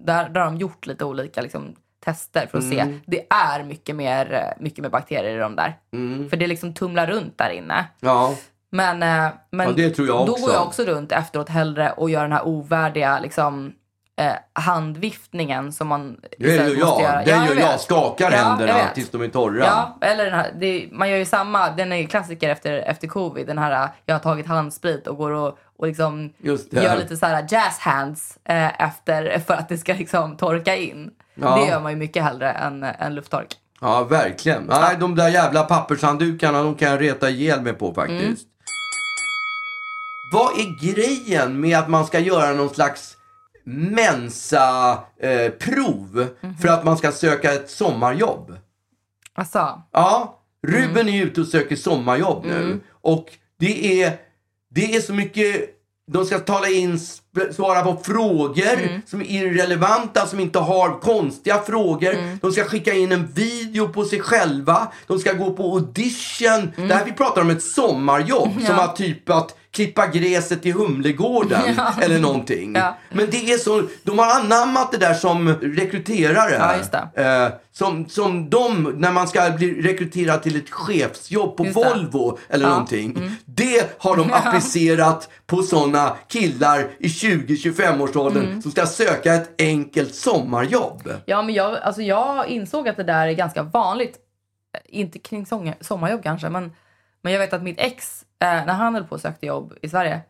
[0.00, 1.74] mm, Där, där har de gjort lite olika liksom,
[2.04, 2.76] tester för att Mm.
[2.92, 2.98] se.
[3.06, 5.74] Det är mycket mer, eh, mycket mer bakterier i de där.
[6.30, 7.84] För det liksom tumlar runt där inne.
[8.00, 8.34] Ja.
[8.72, 12.46] Men, eh, men Ja, då går jag också runt efteråt hellre och gör den här
[12.46, 13.72] ovärdiga liksom,
[14.18, 17.00] eh, handviftningen som man Det gör jag.
[17.02, 17.24] göra.
[17.24, 17.64] Det Ja, gör vet.
[17.64, 17.80] jag.
[17.80, 18.94] Skakar Ja, jag händerna vet.
[18.94, 19.64] tills de är torra.
[19.64, 23.08] Ja, eller den här, det, man gör ju samma, den är ju klassiker efter, efter
[23.08, 23.46] covid.
[23.46, 26.32] Den här, jag har tagit handsprit och går och, och liksom
[26.70, 31.10] gör lite så här jazz hands eh, efter för att det ska liksom torka in.
[31.34, 31.56] Ja.
[31.56, 33.56] Det gör man ju mycket hellre än, än lufttork.
[33.80, 34.62] Ja, verkligen.
[34.62, 38.20] Nej, de där jävla pappershanddukarna, de kan jag reta ihjäl mig på faktiskt.
[38.22, 38.36] Mm.
[40.32, 43.16] Vad är grejen med att man ska göra någon slags
[45.20, 46.54] mensa-prov Mhm.
[46.56, 48.56] för att man ska söka ett sommarjobb?
[49.34, 52.56] Alltså, Ja, Ruben är ute och söker sommarjobb nu.
[52.62, 52.80] Mm.
[53.00, 53.26] Och
[53.58, 54.12] det är,
[54.70, 55.76] det är så mycket...
[56.12, 56.98] De ska tala in,
[57.52, 59.02] svara på frågor Mm.
[59.06, 62.14] som är irrelevanta, som inte har konstiga frågor.
[62.14, 62.38] Mm.
[62.42, 64.92] De ska skicka in en video på sig själva.
[65.06, 66.70] De ska gå på audition.
[66.76, 68.48] Det här vi pratar om ett sommarjobb.
[68.52, 68.72] Som Mm.
[68.76, 68.84] Ja.
[68.84, 71.62] att typ att klippa gräset i Humlegården
[72.02, 72.74] eller någonting.
[72.74, 72.96] Ja.
[73.12, 76.78] Men det är så, de har anammat det där som rekryterare.
[76.92, 77.22] Ja, det.
[77.22, 81.88] Eh, som, som de, när man ska bli rekryterad till ett chefsjobb på Just det.
[81.94, 82.68] Volvo eller Ja.
[82.68, 82.70] Mm.
[82.70, 83.30] någonting.
[83.44, 88.62] Det har de applicerat på sådana killar i 20-25-årsåldern Mm.
[88.62, 91.12] som ska söka ett enkelt sommarjobb.
[91.26, 94.16] ja, men jag, alltså jag insåg att det där är ganska vanligt.
[94.88, 95.46] Inte kring
[95.80, 96.72] sommarjobb kanske, men,
[97.22, 100.20] men jag vet att mitt ex, när han höll på och sökte jobb i Sverige,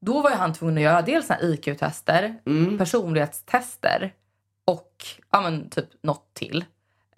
[0.00, 2.78] då var ju han tvungen att göra dels IQ-tester, Mm.
[2.78, 4.12] personlighetstester
[4.64, 6.64] och ja, men, typ något till.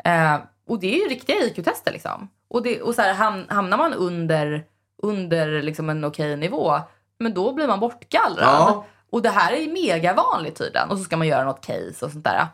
[0.04, 0.36] Eh,
[0.66, 2.28] och det är ju riktiga IQ-tester liksom.
[2.48, 4.64] Och, det, och så här, ham, hamnar man under,
[5.02, 6.80] under liksom en okej nivå,
[7.18, 8.44] men då blir man bortgallrad.
[8.48, 8.86] Ja.
[9.10, 10.90] Och det här är mega vanligt tydligen.
[10.90, 12.46] Och så ska man göra något case och sånt där.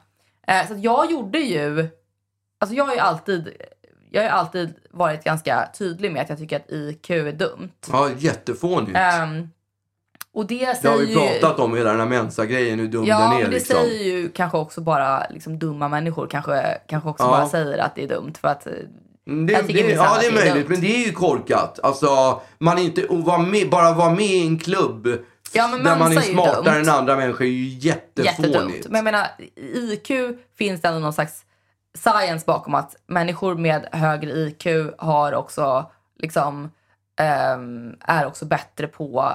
[0.47, 1.89] Eh, så jag gjorde ju,
[2.59, 3.53] alltså jag har ju alltid,
[4.11, 7.71] jag har ju alltid varit ganska tydlig med att jag tycker att IQ är dumt.
[7.93, 8.97] Ja, jättefånigt.
[8.97, 9.49] Ehm,
[10.33, 11.15] Och det Det har säger vi ju...
[11.41, 13.35] pratat om, hela den här Mensa-grejen, hur dum Ja, den är.
[13.35, 13.77] men det liksom.
[13.77, 17.31] säger ju kanske också bara liksom, dumma människor kanske, kanske också Ja.
[17.31, 18.33] bara säger att det är dumt.
[18.41, 18.73] För att, eh,
[19.27, 21.81] Mm, Det, det, ja, det är möjligt, men det är ju korkat.
[21.83, 25.09] Alltså, man inte, vara med, bara vara med i en klubb
[25.53, 26.89] Ja, men där man är ju smartare dumt.
[26.89, 28.39] än andra människor är ju jättefånigt.
[28.39, 28.87] jättedumt.
[28.89, 29.27] Men jag menar,
[29.75, 30.09] IQ
[30.59, 31.43] finns det ändå någon slags
[31.99, 34.67] science bakom att människor med högre IQ
[34.99, 36.71] har också liksom
[37.21, 39.33] ehm, är också bättre på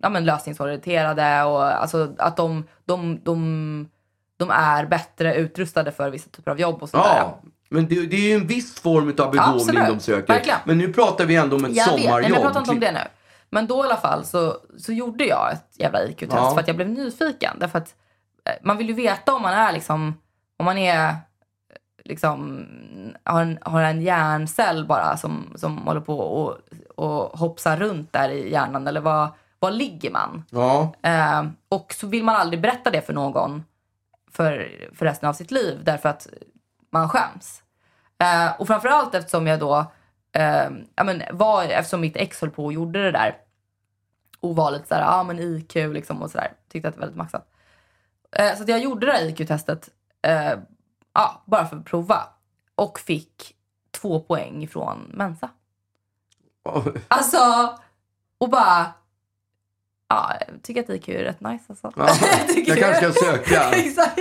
[0.00, 3.88] ja, men lösningsorienterade och alltså att de, de, de,
[4.36, 7.04] de är bättre utrustade för vissa typer av jobb och sådär.
[7.18, 9.86] Ja, men det, det är ju en viss form av begåvning Absolut.
[9.88, 10.32] de söker.
[10.32, 10.58] Verkligen.
[10.64, 12.20] Men nu pratar vi ändå om ett Jag vet, sommarjobb.
[12.20, 13.00] nej, men jag pratar inte om det nu.
[13.50, 16.50] Men då i alla fall så, så gjorde jag ett jävla IQ-test Ja.
[16.54, 17.56] för att jag blev nyfiken.
[17.60, 17.94] Därför att
[18.44, 20.14] eh, man vill ju veta om man är liksom,
[20.56, 21.14] om man är
[22.06, 22.66] liksom,
[23.24, 26.58] har en, har en hjärncell bara som, som håller på och,
[26.96, 29.28] och hoppsar runt där i hjärnan eller vad,
[29.58, 30.44] vad ligger man?
[30.50, 33.64] Ja, Eh, och så vill man aldrig berätta det för någon
[34.30, 36.26] för, för resten av sitt liv därför att
[36.90, 37.62] man skäms.
[38.18, 39.84] Eh, och framförallt eftersom jag då,
[40.32, 43.36] eh, ja, men var, eftersom mitt ex höll på och gjorde det där
[44.40, 46.52] och var lite såhär, ja ah, men IQ liksom och sådär.
[46.72, 47.48] Tyckte att det var väldigt maxat.
[48.32, 49.88] Eh, så jag gjorde det där IQ-testet
[50.22, 50.52] eh,
[51.16, 52.22] ja, bara för att prova.
[52.74, 53.54] Och fick
[54.00, 55.50] två poäng från Mensa.
[57.08, 57.38] Alltså,
[58.38, 58.86] och bara...
[60.08, 61.92] Ja, jag tycker att IQ är rätt nice alltså.
[61.96, 62.08] Ja,
[62.54, 63.70] Tycker jag kanske ska söka.
[63.72, 64.18] Exakt.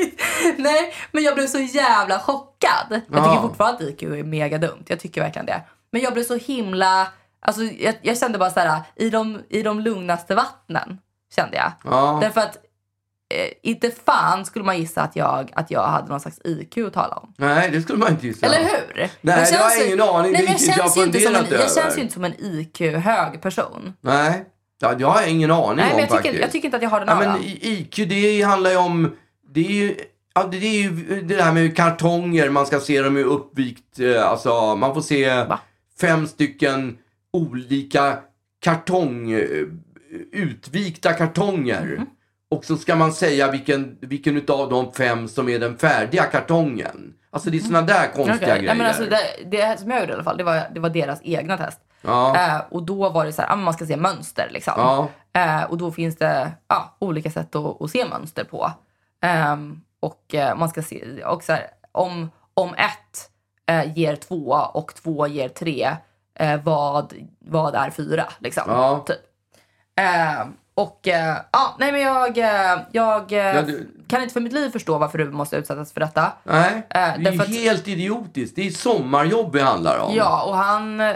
[0.57, 2.85] Nej, men jag blev så jävla chockad.
[2.89, 3.23] Jag Ja.
[3.23, 4.83] tycker fortfarande att IQ är mega dumt.
[4.87, 5.61] Jag tycker verkligen det.
[5.91, 7.07] Men jag blev så himla...
[7.39, 10.99] Alltså, jag, jag kände bara så här, i de, i de lugnaste vattnen,
[11.35, 11.71] kände jag.
[11.83, 12.17] ja.
[12.21, 12.57] Därför att
[13.33, 16.93] eh, inte fan skulle man gissa att jag, att jag hade någon slags IQ att
[16.93, 17.33] tala om.
[17.37, 18.45] Nej, det skulle man inte gissa.
[18.45, 18.95] Eller hur?
[18.97, 20.31] Nej, Jag har känns jag ju- ingen aning.
[20.31, 23.41] Nej, jag jag känns, ju inte som en, jag känns ju inte som en IQ-hög
[23.41, 23.93] person.
[24.01, 24.45] Nej,
[24.81, 26.23] ja, det har jag ingen aning Nej, om men jag faktiskt.
[26.31, 29.15] tycker, jag tycker inte att jag har den Ja, men IQ, det handlar ju om...
[29.53, 29.95] Det är ju,
[30.35, 33.99] ja, det är ju det där med kartonger, man ska se dem i uppvikt.
[33.99, 35.59] eh, Alltså, man får se Va?
[36.01, 36.97] fem stycken
[37.33, 38.17] olika
[38.61, 39.31] kartong...
[39.31, 39.47] eh,
[40.31, 41.85] Utvikta kartonger.
[41.97, 42.05] Mhm.
[42.55, 47.13] Och så ska man säga vilken, vilken utav de fem som är den färdiga kartongen.
[47.29, 48.35] Alltså det är såna där konstiga.
[48.35, 48.47] Okej.
[48.47, 48.61] grejer.
[48.65, 49.19] Nej, men alltså, det,
[49.57, 51.79] det som jag gjorde i alla fall, det var, det var deras egna test.
[52.01, 52.35] ja.
[52.37, 54.73] Eh, och då var det så här, ja, man ska se mönster liksom.
[54.77, 55.09] Ja.
[55.41, 58.71] Eh, och då finns det ja, olika sätt att, att se mönster på.
[59.21, 63.29] Ehm, och eh, man ska se, och så här, om, om ett
[63.67, 65.95] eh, ger två och två ger tre,
[66.39, 68.25] eh, vad, vad är fyra?
[68.39, 69.03] Liksom, Ja.
[69.07, 69.17] typ.
[70.77, 74.53] Och eh, ja, nej men jag, eh, jag eh, Ja, du- kan inte för mitt
[74.53, 76.33] liv förstå varför du måste utsättas för detta.
[76.43, 78.55] Nej, det är därför att- helt idiotiskt.
[78.55, 80.15] Det är sommarjobb det handlar om.
[80.15, 81.13] Ja, och han,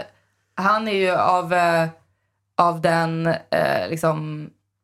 [0.54, 1.86] han är ju av, eh,
[2.56, 4.18] av den, eh, liksom,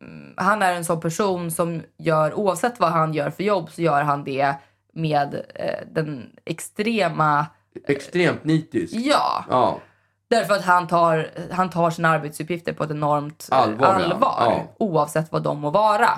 [0.02, 3.82] mm, han är en sån person som gör, oavsett vad han gör för jobb, så
[3.82, 4.54] gör han det
[4.92, 7.46] med eh, den extrema,
[7.88, 8.94] Extremt nitisk.
[8.96, 9.78] ja, Ja.
[10.30, 14.74] Därför att han tar, han tar sina arbetsuppgifter på ett enormt eh, Allvar, allvar Ja.
[14.78, 16.10] oavsett vad de må vara.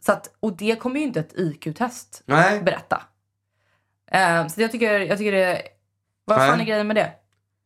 [0.00, 2.22] Så att, och det kommer ju inte ett IQ-test
[2.62, 3.02] berätta.
[4.10, 5.62] Eh, så jag tycker, jag tycker det,
[6.24, 6.50] vad Nej.
[6.50, 7.10] fan är grejen med det?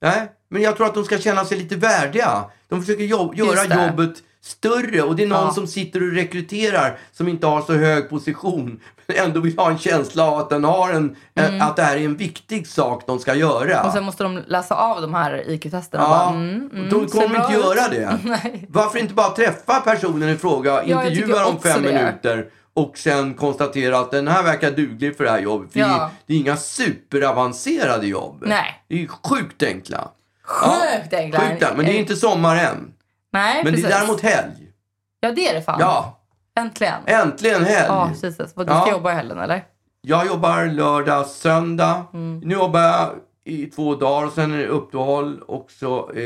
[0.01, 2.45] Nej, men jag tror att de ska känna sig lite värdiga.
[2.69, 5.53] De försöker jobb, göra jobbet större och det är någon Ja.
[5.53, 9.79] som sitter och rekryterar som inte har så hög position men ändå vill ha en
[9.79, 13.19] känsla av att, den har en, en, att det här är en viktig sak de
[13.19, 13.73] ska göra.
[13.75, 13.87] Mm.
[13.87, 16.05] Och sen måste de läsa av de här IQ-testerna.
[16.05, 17.65] Ja, mm, mm, de kommer inte ut.
[17.65, 18.19] göra det.
[18.25, 18.67] Nej.
[18.69, 21.93] Varför inte bara träffa personen i fråga, tycker intervjua dem fem det.
[21.93, 25.73] minuter och sen konstatera att den här verkar duglig för det här jobbet.
[25.73, 26.11] För Ja.
[26.27, 28.43] det är inga superavancerade jobb.
[28.47, 28.83] Nej.
[28.89, 30.09] Det är sjukt enkla.
[30.45, 31.39] Sjukt enkla.
[31.41, 32.93] Sjukt enkla, men det är inte sommar än.
[33.33, 33.89] Nej, Men precis.
[33.89, 34.73] det är däremot helg.
[35.21, 35.77] Ja, det är det fan.
[35.81, 36.19] Ja,
[36.57, 37.01] Äntligen.
[37.07, 37.87] äntligen helg.
[37.89, 38.57] Ja, Jesus.
[38.57, 38.91] Vad, du ska Ja.
[38.91, 39.65] jobba i helgen eller?
[40.01, 42.05] Jag jobbar lördag, söndag.
[42.13, 42.39] Mm.
[42.41, 43.11] Nu jobbar jag
[43.45, 46.23] i två dagar och sen är det uppehåll och så, eh,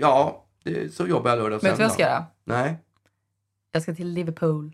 [0.00, 1.76] ja, det, så jobbar jag lördag, Vet du söndag.
[1.78, 2.24] vad jag ska göra?
[2.44, 2.76] Nej,
[3.72, 4.72] Jag ska till Liverpool.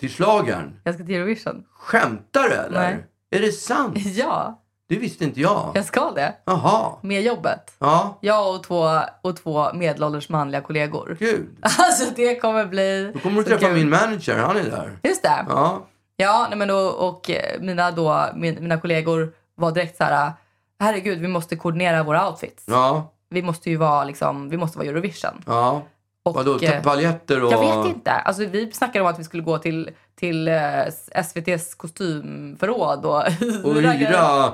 [0.00, 0.80] till slagern.
[0.84, 1.64] Jag ska till Eurovision.
[1.70, 2.80] Skämtar du eller?
[2.80, 3.06] Nej.
[3.30, 3.94] Är det sant?
[4.04, 4.61] Ja,
[4.92, 5.72] Det visste inte jag.
[5.74, 6.34] jag ska det.
[6.44, 6.92] Jaha.
[7.02, 7.72] Med jobbet.
[7.78, 8.90] Ja, Jag och två,
[9.22, 11.16] och två medelålders manliga kollegor.
[11.18, 11.46] kul.
[11.62, 13.10] Alltså det kommer bli...
[13.14, 13.74] Då kommer du träffa kul.
[13.74, 14.98] min manager, han är där.
[15.02, 15.46] Just det.
[15.48, 15.86] Ja,
[16.16, 20.32] Ja, nej men och, och eh, mina, då, min, mina kollegor var direkt så här,
[20.80, 22.64] herregud, vi måste koordinera våra outfits.
[22.66, 25.42] ja, Vi måste ju vara liksom, vi måste vara Eurovision.
[25.46, 25.82] ja.
[26.24, 27.52] Och, Vadå, eh, paljetter och...
[27.52, 28.10] Jag vet inte.
[28.12, 30.82] Alltså, vi snackade om att vi skulle gå till, till eh,
[31.12, 33.22] SVTs kostymförråd och,
[33.64, 34.52] Och hyra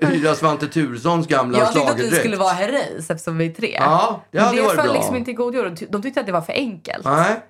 [0.00, 2.20] hyra Svante Turessons gamla Jag tyckte att schlagerdräkt.
[2.20, 3.76] skulle vara Herreys eftersom vi är tre.
[3.80, 4.94] Ja, det Men hade det varit föll bra.
[4.94, 5.78] liksom inte i god jord.
[5.90, 7.04] De tyckte att det var för enkelt.
[7.04, 7.40] Nej,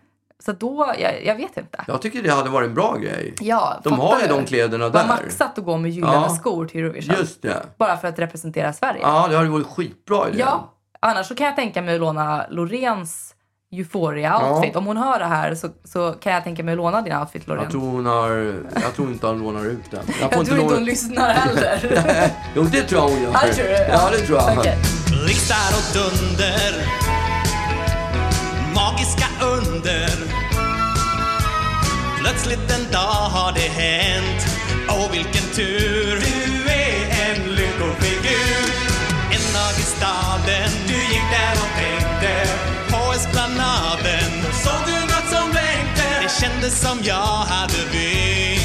[0.45, 1.85] Så då, jag, jag vet inte.
[1.87, 3.35] jag tycker det hade varit en bra grej.
[3.41, 4.35] Ja, De har ju du?
[4.35, 5.07] de kläderna där.
[5.07, 6.29] maxat att gå med gyllene Ja.
[6.29, 7.15] skor till Eurovision.
[7.19, 7.63] Just det.
[7.79, 9.01] Bara för att representera Sverige.
[9.03, 10.39] Ja, det hade varit skitbra idé.
[10.39, 13.35] Ja, annars så kan jag tänka mig att låna Loreens
[13.73, 14.77] Euphoria-outfit.
[14.77, 17.47] Om hon hör det här så, så kan jag tänka mig att låna din outfit,
[17.47, 17.63] Loreen.
[17.63, 18.31] Jag tror hon har...
[18.83, 20.01] Jag tror inte han lånar ut den.
[20.21, 22.31] Jag tror inte hon lyssnar heller.
[22.57, 23.31] Jo, det tror jag hon gör.
[23.33, 23.73] Ja, tror du?
[23.73, 24.77] Ja, det tror jag.
[25.25, 26.73] Blixtar och dunder
[28.75, 30.11] Magiska under
[32.21, 34.47] Plötsligt en dag har det hänt
[34.89, 36.38] Åh vilken tur
[46.49, 48.58] Kändes som jag hade velat.